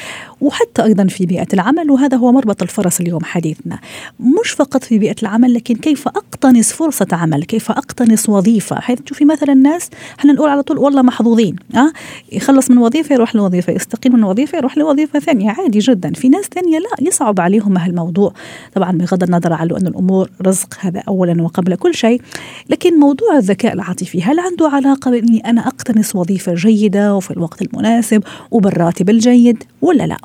وحتى 0.41 0.83
أيضا 0.83 1.07
في 1.07 1.25
بيئة 1.25 1.47
العمل 1.53 1.91
وهذا 1.91 2.17
هو 2.17 2.31
مربط 2.31 2.61
الفرس 2.61 3.01
اليوم 3.01 3.23
حديثنا. 3.23 3.79
مش 4.19 4.49
فقط 4.49 4.83
في 4.83 4.99
بيئة 4.99 5.15
العمل 5.23 5.53
لكن 5.53 5.75
كيف 5.75 6.07
أقتنص 6.07 6.73
فرصة 6.73 7.07
عمل؟ 7.11 7.43
كيف 7.43 7.71
أقتنص 7.71 8.29
وظيفة؟ 8.29 8.79
حيث 8.79 8.99
تشوفي 9.01 9.25
مثلا 9.25 9.53
الناس 9.53 9.89
إحنا 10.19 10.33
نقول 10.33 10.49
على 10.49 10.63
طول 10.63 10.77
والله 10.77 11.01
محظوظين 11.01 11.55
أه؟ 11.75 11.86
يخلص 12.31 12.71
من 12.71 12.77
وظيفة 12.77 13.15
يروح 13.15 13.35
لوظيفة 13.35 13.73
يستقيل 13.73 14.13
من 14.13 14.23
وظيفة 14.23 14.57
يروح 14.57 14.77
لوظيفة 14.77 15.19
ثانية. 15.19 15.51
عادي 15.51 15.79
جدا. 15.79 16.13
في 16.13 16.29
ناس 16.29 16.45
ثانية 16.45 16.79
لا 16.79 17.07
يصعب 17.07 17.39
عليهم 17.39 17.77
هالموضوع 17.77 18.33
طبعا 18.75 18.91
بغض 18.91 19.23
النظر 19.23 19.53
عن 19.53 19.71
أن 19.71 19.87
الأمور 19.87 20.29
رزق 20.47 20.73
هذا 20.79 21.03
اولا 21.07 21.41
وقبل 21.41 21.75
كل 21.75 21.93
شيء. 21.93 22.21
لكن 22.69 22.99
موضوع 22.99 23.37
الذكاء 23.37 23.73
العاطفي 23.73 24.23
هل 24.23 24.39
عنده 24.39 24.69
علاقة 24.69 25.11
بإني 25.11 25.39
أنا 25.39 25.67
أقتنص 25.67 26.15
وظيفة 26.15 26.53
جيدة 26.53 27.15
وفي 27.15 27.31
الوقت 27.31 27.61
المناسب 27.61 28.23
وبالراتب 28.51 29.09
الجيد 29.09 29.63
ولا 29.81 30.03
لا؟ 30.03 30.17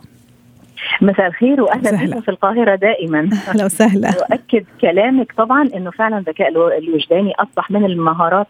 مساء 1.02 1.26
الخير 1.26 1.62
واهلا 1.62 2.06
بكم 2.06 2.20
في 2.20 2.30
القاهرة 2.30 2.74
دائما. 2.74 3.30
أهلا 3.48 3.64
وسهلا. 3.64 4.12
واكد 4.30 4.64
كلامك. 4.80 5.32
طبعا 5.38 5.68
إنه 5.76 5.90
فعلا 5.90 6.18
الذكاء 6.18 6.48
الوجداني 6.78 7.32
أصبح 7.38 7.70
من 7.70 7.84
المهارات 7.84 8.46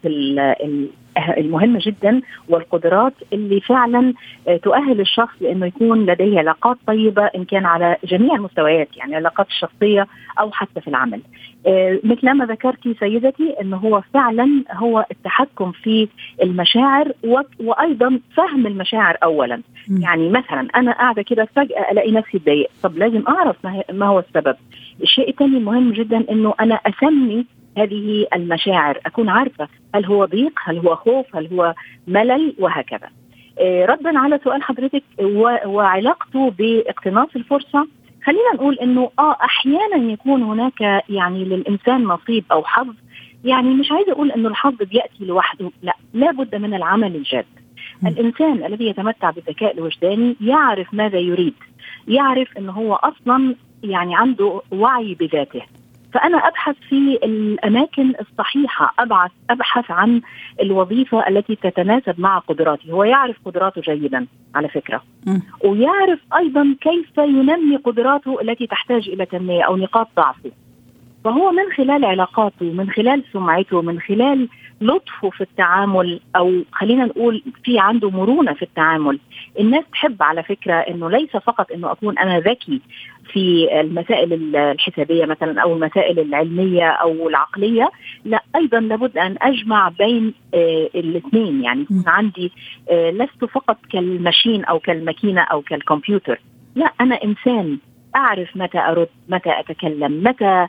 المهمة 1.38 1.80
جدا 1.82 2.20
والقدرات 2.48 3.12
اللي 3.32 3.60
فعلا 3.60 4.14
تؤهل 4.62 5.00
الشخص 5.00 5.34
لأنه 5.40 5.66
يكون 5.66 6.06
لديه 6.06 6.38
علاقات 6.38 6.76
طيبة 6.86 7.24
إن 7.26 7.44
كان 7.44 7.66
على 7.66 7.96
جميع 8.04 8.34
المستويات 8.34 8.96
يعني 8.96 9.10
العلاقات 9.10 9.46
الشخصية 9.48 10.06
أو 10.40 10.50
حتى 10.52 10.80
في 10.80 10.88
العمل. 10.88 11.20
مثل 12.04 12.30
ما 12.32 12.44
ذكرتي 12.46 12.94
سيدتي 13.00 13.54
إنه 13.60 13.76
هو 13.76 14.02
فعلا 14.14 14.64
هو 14.72 15.06
التحكم 15.10 15.72
في 15.72 16.08
المشاعر 16.42 17.12
وأيضا 17.60 18.20
فهم 18.36 18.66
المشاعر 18.66 19.16
اولا. 19.22 19.62
يعني 20.00 20.28
مثلا 20.28 20.68
أنا 20.76 20.92
قاعدة 20.92 21.22
كده 21.22 21.48
فجأة 21.56 21.90
ألاقي 21.92 22.12
نفسي 22.12 22.36
اتضايق 22.36 22.70
طب 22.82 22.98
لازم 22.98 23.22
أعرف 23.28 23.56
ما 23.92 24.06
هو 24.06 24.18
السبب. 24.18 24.56
الشيء 25.02 25.28
الثاني 25.30 25.56
المهم 25.56 25.92
جدا 25.92 26.24
إنه 26.30 26.54
أنا 26.60 26.74
أسمي 26.74 27.46
هذه 27.78 28.26
المشاعر. 28.34 29.00
أكون 29.06 29.28
عارفة 29.28 29.68
هل 29.94 30.06
هو 30.06 30.24
ضيق 30.24 30.60
هل 30.64 30.78
هو 30.78 30.96
خوف 30.96 31.36
هل 31.36 31.48
هو 31.52 31.74
ملل 32.06 32.54
وهكذا. 32.58 33.10
آه، 33.60 33.86
ردا 33.86 34.18
على 34.18 34.40
سؤال 34.44 34.62
حضرتك 34.62 35.02
وعلاقته 35.66 36.50
باقتناص 36.50 37.28
الفرصة. 37.36 37.86
خلينا 38.24 38.54
نقول 38.54 38.78
إنه 38.78 39.10
آه 39.18 39.36
أحيانا 39.44 40.12
يكون 40.12 40.42
هناك 40.42 40.80
يعني 41.08 41.44
للإنسان 41.44 42.04
نصيب 42.04 42.44
أو 42.52 42.64
حظ. 42.64 42.94
يعني 43.44 43.74
مش 43.74 43.92
عايزة 43.92 44.12
أقول 44.12 44.32
إنه 44.32 44.48
الحظ 44.48 44.74
بيأتي 44.74 45.24
لوحده 45.24 45.70
لا 45.82 45.92
لابد 46.14 46.54
من 46.54 46.74
العمل 46.74 47.16
الجاد. 47.16 47.46
الإنسان 48.06 48.64
الذي 48.64 48.86
يتمتع 48.86 49.30
بالذكاء 49.30 49.74
الوجداني 49.74 50.36
يعرف 50.40 50.94
ماذا 50.94 51.18
يريد 51.18 51.54
يعرف 52.08 52.58
انه 52.58 52.72
هو 52.72 52.94
أصلا 52.94 53.54
يعني 53.82 54.16
عنده 54.16 54.60
وعي 54.72 55.14
بذاته. 55.14 55.62
فأنا 56.12 56.38
أبحث 56.38 56.76
في 56.88 57.18
الأماكن 57.24 58.12
الصحيحة 58.20 58.94
ابحث 58.98 59.30
أبحث 59.50 59.90
عن 59.90 60.20
الوظيفة 60.60 61.28
التي 61.28 61.56
تتناسب 61.56 62.20
مع 62.20 62.38
قدراتي 62.38 62.92
هو 62.92 63.04
يعرف 63.04 63.36
قدراته 63.44 63.80
جيدا 63.80 64.26
على 64.54 64.68
فكرة. 64.68 65.02
ويعرف 65.64 66.20
أيضا 66.36 66.76
كيف 66.80 67.18
ينمي 67.18 67.76
قدراته 67.76 68.40
التي 68.40 68.66
تحتاج 68.66 69.08
إلى 69.08 69.26
تنمية 69.26 69.62
أو 69.62 69.76
نقاط 69.76 70.08
ضعفه. 70.16 70.50
فهو 71.24 71.52
من 71.52 71.72
خلال 71.76 72.04
علاقاته 72.04 72.72
من 72.72 72.90
خلال 72.90 73.24
سمعته 73.32 73.82
من 73.82 74.00
خلال 74.00 74.48
لطفه 74.80 75.30
في 75.30 75.40
التعامل 75.40 76.20
أو 76.36 76.62
خلينا 76.72 77.04
نقول 77.04 77.42
في 77.64 77.78
عنده 77.78 78.10
مرونة 78.10 78.52
في 78.52 78.62
التعامل. 78.62 79.18
الناس 79.60 79.84
تحب 79.92 80.22
على 80.22 80.42
فكرة 80.42 80.74
إنه 80.74 81.10
ليس 81.10 81.30
فقط 81.30 81.72
إنه 81.72 81.92
أكون 81.92 82.18
أنا 82.18 82.40
ذكي 82.40 82.80
في 83.32 83.68
المسائل 83.80 84.56
الحسابية 84.56 85.24
مثلا 85.24 85.62
أو 85.62 85.72
المسائل 85.74 86.18
العلمية 86.18 86.88
أو 86.90 87.28
العقلية 87.28 87.90
لا 88.24 88.42
أيضا 88.56 88.80
لابد 88.80 89.18
أن 89.18 89.36
أجمع 89.42 89.88
بين 89.88 90.34
آه 90.54 90.88
الاثنين. 90.94 91.64
يعني 91.64 91.80
يكون 91.80 92.04
عندي 92.06 92.52
آه 92.90 93.10
لست 93.10 93.44
فقط 93.44 93.78
كالماشين 93.92 94.64
أو 94.64 94.78
كالماكينة 94.78 95.40
أو 95.40 95.62
كالكمبيوتر. 95.62 96.40
لا 96.74 96.92
أنا 97.00 97.14
إنسان. 97.24 97.78
أعرف 98.16 98.56
متى 98.56 98.78
أرد 98.78 99.08
متى 99.28 99.60
أتكلم 99.60 100.24
متى 100.24 100.66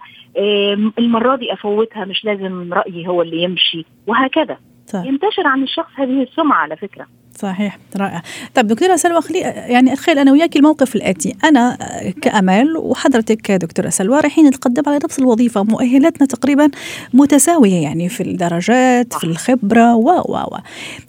المرة 0.99 1.36
دي 1.36 1.53
أفوتها 1.53 2.06
مش 2.06 2.25
لازم 2.25 2.73
رأيي 2.73 3.08
هو 3.08 3.21
اللي 3.21 3.43
يمشي 3.43 3.86
وهكذا 4.08 4.58
صح. 4.86 5.03
ينتشر 5.06 5.47
عن 5.47 5.63
الشخص 5.63 5.91
هذه 5.95 6.23
السمعة 6.23 6.58
على 6.58 6.75
فكرة 6.77 7.08
صحيح 7.43 7.77
رائع. 7.97 8.21
طيب 8.56 8.67
دكتورة 8.67 8.95
سلوى 8.95 9.21
خلي 9.21 9.39
يعني 9.39 9.93
أتخيل 9.93 10.19
أنا 10.19 10.32
وياك 10.32 10.56
الموقف 10.56 10.95
الآتي. 10.95 11.36
أنا 11.43 11.77
كأمل 12.21 12.77
وحضرتك 12.77 13.51
دكتورة 13.51 13.89
سلوى 13.89 14.19
رايحين 14.19 14.47
نتقدم 14.47 14.84
على 14.88 14.99
نفس 15.03 15.19
الوظيفة 15.19 15.63
مؤهلاتنا 15.63 16.27
تقريبا 16.27 16.69
متساوية 17.13 17.84
يعني 17.84 18.10
في 18.10 18.23
الدرجات 18.23 19.13
في 19.13 19.23
الخبرة 19.23 19.95
و 19.95 20.10
و 20.10 20.36
و. 20.36 20.58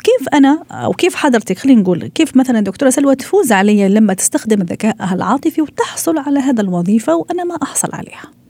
كيف 0.04 0.28
أنا 0.34 0.62
أو 0.70 0.92
كيف 0.92 1.14
حضرتك 1.14 1.58
خلينا 1.58 1.80
نقول 1.80 2.06
كيف 2.06 2.36
مثلا 2.36 2.60
دكتورة 2.60 2.90
سلوى 2.90 3.16
تفوز 3.16 3.52
علي 3.52 3.88
لما 3.88 4.14
تستخدم 4.14 4.60
الذكاء 4.60 4.96
العاطفي 5.12 5.62
وتحصل 5.62 6.18
على 6.18 6.40
هذا 6.40 6.60
الوظيفة 6.60 7.16
وأنا 7.16 7.44
ما 7.44 7.56
أحصل 7.62 7.88
عليها؟ 7.92 8.43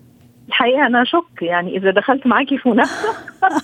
الحقيقة 0.49 0.87
أنا 0.87 1.05
شك 1.05 1.43
يعني 1.43 1.77
إذا 1.77 1.91
دخلت 1.91 2.27
معاكي 2.27 2.59
في 2.59 2.69
منافسة. 2.69 3.09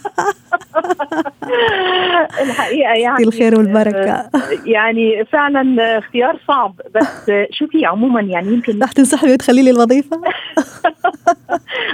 الحقيقة 2.43 2.93
يعني 2.95 3.25
الخير 3.25 3.59
والبركة. 3.59 4.31
يعني 4.67 5.25
فعلا 5.25 5.99
اختيار 5.99 6.39
صعب 6.49 6.75
بس 6.95 7.31
شوفي 7.51 7.87
عموما 7.87 8.21
يعني 8.21 8.49
يمكن 8.49 8.83
رح 8.83 8.93
تنسحبي 8.93 9.33
وتخلي 9.33 9.63
لي 9.63 9.71
الوظيفة؟ 9.71 10.21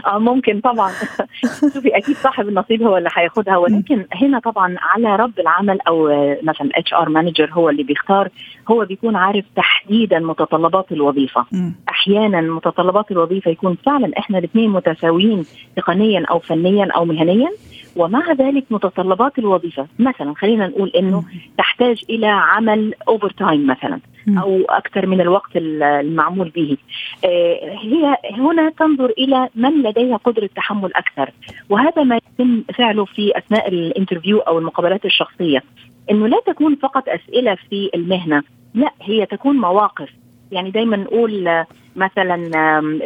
آه 0.06 0.18
ممكن 0.18 0.60
طبعا. 0.60 0.92
شوفي 1.74 1.96
أكيد 1.96 2.16
صاحب 2.16 2.48
النصيب 2.48 2.82
هو 2.82 2.96
اللي 2.96 3.08
هياخدها 3.14 3.56
ولكن 3.56 4.04
هنا 4.12 4.38
طبعا 4.38 4.76
على 4.80 5.16
رب 5.16 5.40
العمل 5.40 5.80
أو 5.80 6.08
مثلا 6.42 6.70
HR 6.74 7.08
manager 7.08 7.50
هو 7.52 7.70
اللي 7.70 7.82
بيختار 7.82 8.28
هو 8.68 8.84
بيكون 8.84 9.16
عارف 9.16 9.44
تحديدا 9.56 10.18
متطلبات 10.18 10.92
الوظيفة. 10.92 11.46
أحيانا 12.06 12.40
متطلبات 12.40 13.10
الوظيفة 13.10 13.50
يكون 13.50 13.76
فعلا 13.86 14.18
إحنا 14.18 14.38
الاثنين 14.38 14.70
متساويين 14.70 15.44
تقنيا 15.76 16.24
أو 16.30 16.38
فنيا 16.38 16.88
أو 16.96 17.04
مهنيا 17.04 17.50
ومع 17.96 18.32
ذلك 18.32 18.64
متطلبات 18.70 19.38
الوظيفة 19.38 19.86
مثلا 19.98 20.34
خلينا 20.34 20.66
نقول 20.66 20.88
إنه 20.88 21.24
تحتاج 21.58 22.04
إلى 22.10 22.26
عمل 22.26 22.94
overtime 23.08 23.66
مثلا 23.66 24.00
أو 24.28 24.62
أكثر 24.68 25.06
من 25.06 25.20
الوقت 25.20 25.50
المعمول 25.56 26.48
به. 26.48 26.76
آه، 27.24 27.78
هي 27.82 28.16
هنا 28.32 28.70
تنظر 28.70 29.12
إلى 29.18 29.48
من 29.54 29.82
لديه 29.82 30.16
قدرة 30.16 30.50
تحمل 30.56 30.90
أكثر 30.94 31.30
وهذا 31.70 32.02
ما 32.02 32.16
يتم 32.16 32.62
فعله 32.74 33.04
في 33.04 33.38
أثناء 33.38 33.68
ال 33.68 33.75
interview 33.75 34.38
أو 34.38 34.58
المقابلات 34.58 35.04
الشخصية. 35.04 35.62
إنه 36.10 36.26
لا 36.26 36.40
تكون 36.46 36.76
فقط 36.76 37.08
أسئلة 37.08 37.56
في 37.70 37.90
المهنة 37.94 38.42
لا 38.74 38.90
هي 39.02 39.26
تكون 39.26 39.56
مواقف. 39.56 40.08
يعني 40.52 40.70
دايما 40.70 40.96
نقول 40.96 41.64
مثلا 41.96 42.36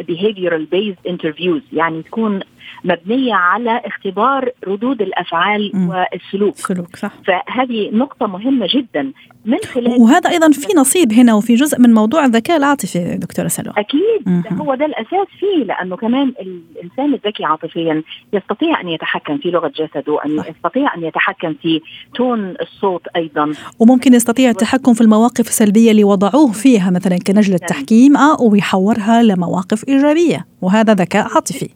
behavioral 0.01 0.65
based 0.75 1.11
interviews 1.11 1.61
يعني 1.73 2.01
تكون 2.01 2.39
مبنية 2.83 3.33
على 3.33 3.81
اختبار 3.85 4.49
ردود 4.67 5.01
الأفعال 5.01 5.71
م. 5.73 5.89
والسلوك. 5.89 6.55
سلوك 6.55 6.95
صح. 6.95 7.11
فهذه 7.27 7.89
نقطة 7.93 8.27
مهمة 8.27 8.67
جدا. 8.75 9.11
من 9.45 9.57
خلال 9.73 10.01
وهذا 10.01 10.29
أيضا 10.29 10.51
في 10.51 10.67
نصيب 10.77 11.13
هنا 11.13 11.33
وفي 11.33 11.55
جزء 11.55 11.79
من 11.79 11.93
موضوع 11.93 12.25
الذكاء 12.25 12.57
العاطفي 12.57 13.17
دكتورة 13.17 13.47
سلوى. 13.47 13.73
أكيد. 13.77 14.23
ده 14.25 14.55
هو 14.55 14.75
ده 14.75 14.85
الأساس 14.85 15.27
فيه 15.39 15.63
لأنه 15.63 15.95
كمان 15.97 16.33
الإنسان 16.41 17.13
الذكي 17.13 17.45
عاطفيا 17.45 18.03
يستطيع 18.33 18.81
أن 18.81 18.89
يتحكم 18.89 19.37
في 19.37 19.51
لغة 19.51 19.67
جسده 19.67 20.17
صح. 20.37 20.47
يستطيع 20.49 20.95
أن 20.95 21.03
يتحكم 21.03 21.53
في 21.61 21.81
تون 22.15 22.53
الصوت 22.61 23.07
أيضا. 23.15 23.51
وممكن 23.79 24.13
يستطيع 24.13 24.49
التحكم 24.49 24.93
في 24.93 25.01
المواقف 25.01 25.47
السلبية 25.47 25.91
اللي 25.91 26.03
وضعوه 26.03 26.51
فيها 26.51 26.91
مثلا 26.91 27.17
كنجلة 27.27 27.57
تحكيم 27.57 28.17
آه 28.17 28.41
ويحورها 28.81 29.23
لمواقف 29.23 29.87
إيجابية 29.87 30.45
وهذا 30.61 30.93
ذكاء 30.93 31.23
عاطفي. 31.35 31.69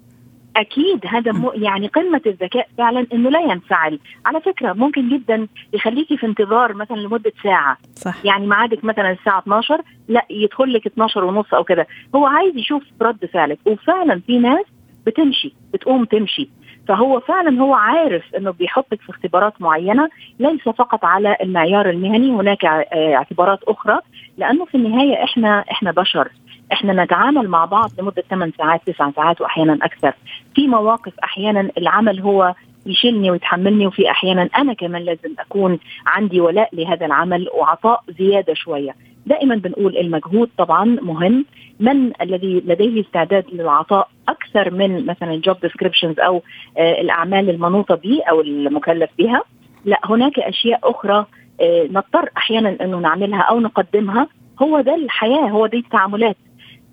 أكيد 0.55 1.05
هذا 1.07 1.31
م... 1.31 1.51
يعني 1.53 1.87
قمة 1.87 2.21
الذكاء 2.25 2.67
فعلا 2.77 3.07
إنه 3.13 3.29
لا 3.29 3.39
ينفعل. 3.39 3.99
على 4.25 4.41
فكرة 4.41 4.73
ممكن 4.73 5.09
جدا 5.09 5.47
يخليكي 5.73 6.17
في 6.17 6.25
انتظار 6.25 6.73
مثلا 6.73 6.95
لمدة 6.95 7.31
ساعة. 7.43 7.77
صح. 7.95 8.25
يعني 8.25 8.47
ميعادك 8.47 8.83
مثلا 8.83 9.11
الساعة 9.11 9.39
12 9.39 9.81
لا 10.07 10.25
يدخل 10.29 10.73
لك 10.73 10.87
12 10.87 11.23
ونص 11.23 11.53
أو 11.53 11.63
كده 11.63 11.87
هو 12.15 12.25
عايز 12.25 12.55
يشوف 12.57 12.83
رد 13.01 13.25
فعلك 13.33 13.59
وفعلا 13.65 14.21
في 14.27 14.39
ناس 14.39 14.65
بتمشي 15.05 15.53
بتقوم 15.73 16.05
تمشي. 16.05 16.49
فهو 16.87 17.19
فعلا 17.19 17.61
هو 17.61 17.73
عارف 17.73 18.23
إنه 18.37 18.51
بيحطك 18.51 19.01
في 19.01 19.09
اختبارات 19.09 19.61
معينة 19.61 20.09
ليس 20.39 20.61
فقط 20.61 21.05
على 21.05 21.37
المعيار 21.41 21.89
المهني 21.89 22.31
هناك 22.31 22.65
اعتبارات 22.65 23.59
أخرى 23.63 23.99
لأنه 24.37 24.65
في 24.65 24.75
النهاية 24.75 25.23
إحنا 25.23 25.65
إحنا 25.71 25.91
بشر. 25.91 26.31
إحنا 26.73 27.03
نتعامل 27.03 27.47
مع 27.49 27.65
بعض 27.65 27.89
لمدة 27.99 28.23
8 28.29 28.53
ساعات 28.57 28.81
9 28.85 29.11
ساعات 29.15 29.41
وأحيانا 29.41 29.73
أكثر. 29.81 30.13
في 30.55 30.67
مواقف 30.67 31.13
أحيانا 31.23 31.69
العمل 31.77 32.19
هو 32.21 32.53
يشيلني 32.85 33.31
ويتحملني 33.31 33.87
وفي 33.87 34.09
أحيانا 34.11 34.49
أنا 34.57 34.73
كمان 34.73 35.01
لازم 35.01 35.33
أكون 35.39 35.79
عندي 36.07 36.41
ولاء 36.41 36.69
لهذا 36.73 37.05
العمل 37.05 37.47
وعطاء 37.53 38.03
زيادة 38.19 38.53
شوية. 38.53 38.95
دائما 39.25 39.55
بنقول 39.55 39.97
المجهود 39.97 40.49
طبعا 40.57 40.85
مهم. 41.01 41.45
من 41.79 42.11
الذي 42.21 42.63
لديه 42.65 43.01
استعداد 43.01 43.45
للعطاء 43.53 44.09
أكثر 44.29 44.73
من 44.73 45.05
مثلا 45.05 45.33
الجوب 45.33 45.59
ديسكريبشنز 45.61 46.19
أو 46.19 46.41
آه 46.77 47.01
الأعمال 47.01 47.49
المنوطة 47.49 47.95
به 47.95 48.21
أو 48.29 48.41
المكلف 48.41 49.09
بها 49.17 49.41
لا 49.85 49.99
هناك 50.05 50.39
أشياء 50.39 50.79
أخرى 50.83 51.25
آه 51.61 51.83
نضطر 51.91 52.29
أحيانا 52.37 52.77
أنه 52.81 52.97
نعملها 52.99 53.41
أو 53.41 53.59
نقدمها. 53.59 54.27
هو 54.61 54.81
ده 54.81 54.95
الحياة 54.95 55.47
هو 55.49 55.67
دي 55.67 55.77
التعاملات. 55.77 56.37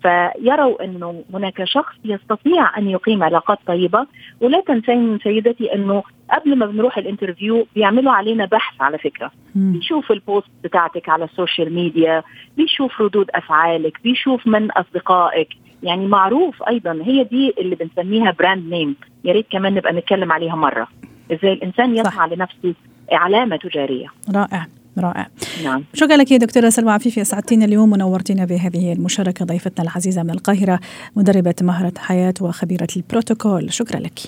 فيروا 0.03 0.83
انه 0.83 1.23
هناك 1.33 1.63
شخص 1.63 1.95
يستطيع 2.05 2.77
أن 2.77 2.89
يقيم 2.89 3.23
علاقات 3.23 3.57
طيبة. 3.67 4.07
ولا 4.41 4.61
تنسين 4.61 5.19
سيدتي 5.23 5.73
انه 5.75 6.03
قبل 6.33 6.55
ما 6.55 6.65
بنروح 6.65 6.97
ال 6.97 7.04
interview 7.04 7.67
بيعملوا 7.75 8.11
علينا 8.11 8.45
بحث 8.45 8.81
على 8.81 8.97
فكرة. 8.97 9.31
بيشوف 9.55 10.11
ال 10.11 10.17
posts 10.17 10.47
بتاعتك 10.63 11.09
على 11.09 11.25
ال 11.25 11.32
social 11.32 11.73
media 11.73 12.23
بيشوف 12.57 13.01
ردود 13.01 13.29
أفعالك 13.35 13.97
بيشوف 14.03 14.47
من 14.47 14.71
أصدقائك. 14.71 15.47
يعني 15.83 16.07
معروف 16.07 16.63
أيضا 16.63 16.99
هي 17.03 17.23
دي 17.23 17.53
اللي 17.57 17.75
بنسميها 17.75 18.31
brand 18.31 18.69
name 18.69 18.95
يا 19.23 19.33
ريت 19.33 19.45
كمان 19.51 19.73
نبقى 19.73 19.93
نتكلم 19.93 20.31
عليها 20.31 20.55
مرة. 20.55 20.87
إزاي 21.31 21.53
الإنسان 21.53 21.97
يسعى 21.97 22.35
لنفسه 22.35 22.73
علامه 23.11 23.55
تجارية. 23.55 24.07
رائع. 24.35 24.65
رائع. 24.97 25.27
نعم. 25.63 25.83
شكرا 25.93 26.15
لك 26.15 26.31
يا 26.31 26.37
دكتورة 26.37 26.69
سلوى 26.69 26.91
عفيفي 26.91 27.21
أسعدتينا 27.21 27.65
اليوم 27.65 27.93
ونورتينا 27.93 28.45
بهذه 28.45 28.93
المشاركة 28.93 29.45
ضيفتنا 29.45 29.83
العزيزة 29.83 30.23
من 30.23 30.29
القاهرة 30.29 30.79
مدربة 31.15 31.55
مهارات 31.61 31.93
حياة 31.97 32.33
وخبيرة 32.41 32.87
البروتوكول. 32.95 33.73
شكرا 33.73 33.99
لك. 33.99 34.19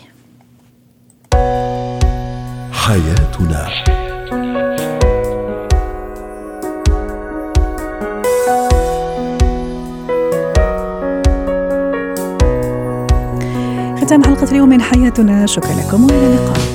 حياتنا. 2.72 3.70
ختام 14.02 14.24
حلقة 14.24 14.52
اليوم 14.52 14.70
من 14.70 14.82
حياتنا. 14.82 15.46
شكرا 15.46 15.74
لكم 15.74 16.04
وإلى 16.04 16.28
اللقاء. 16.28 16.75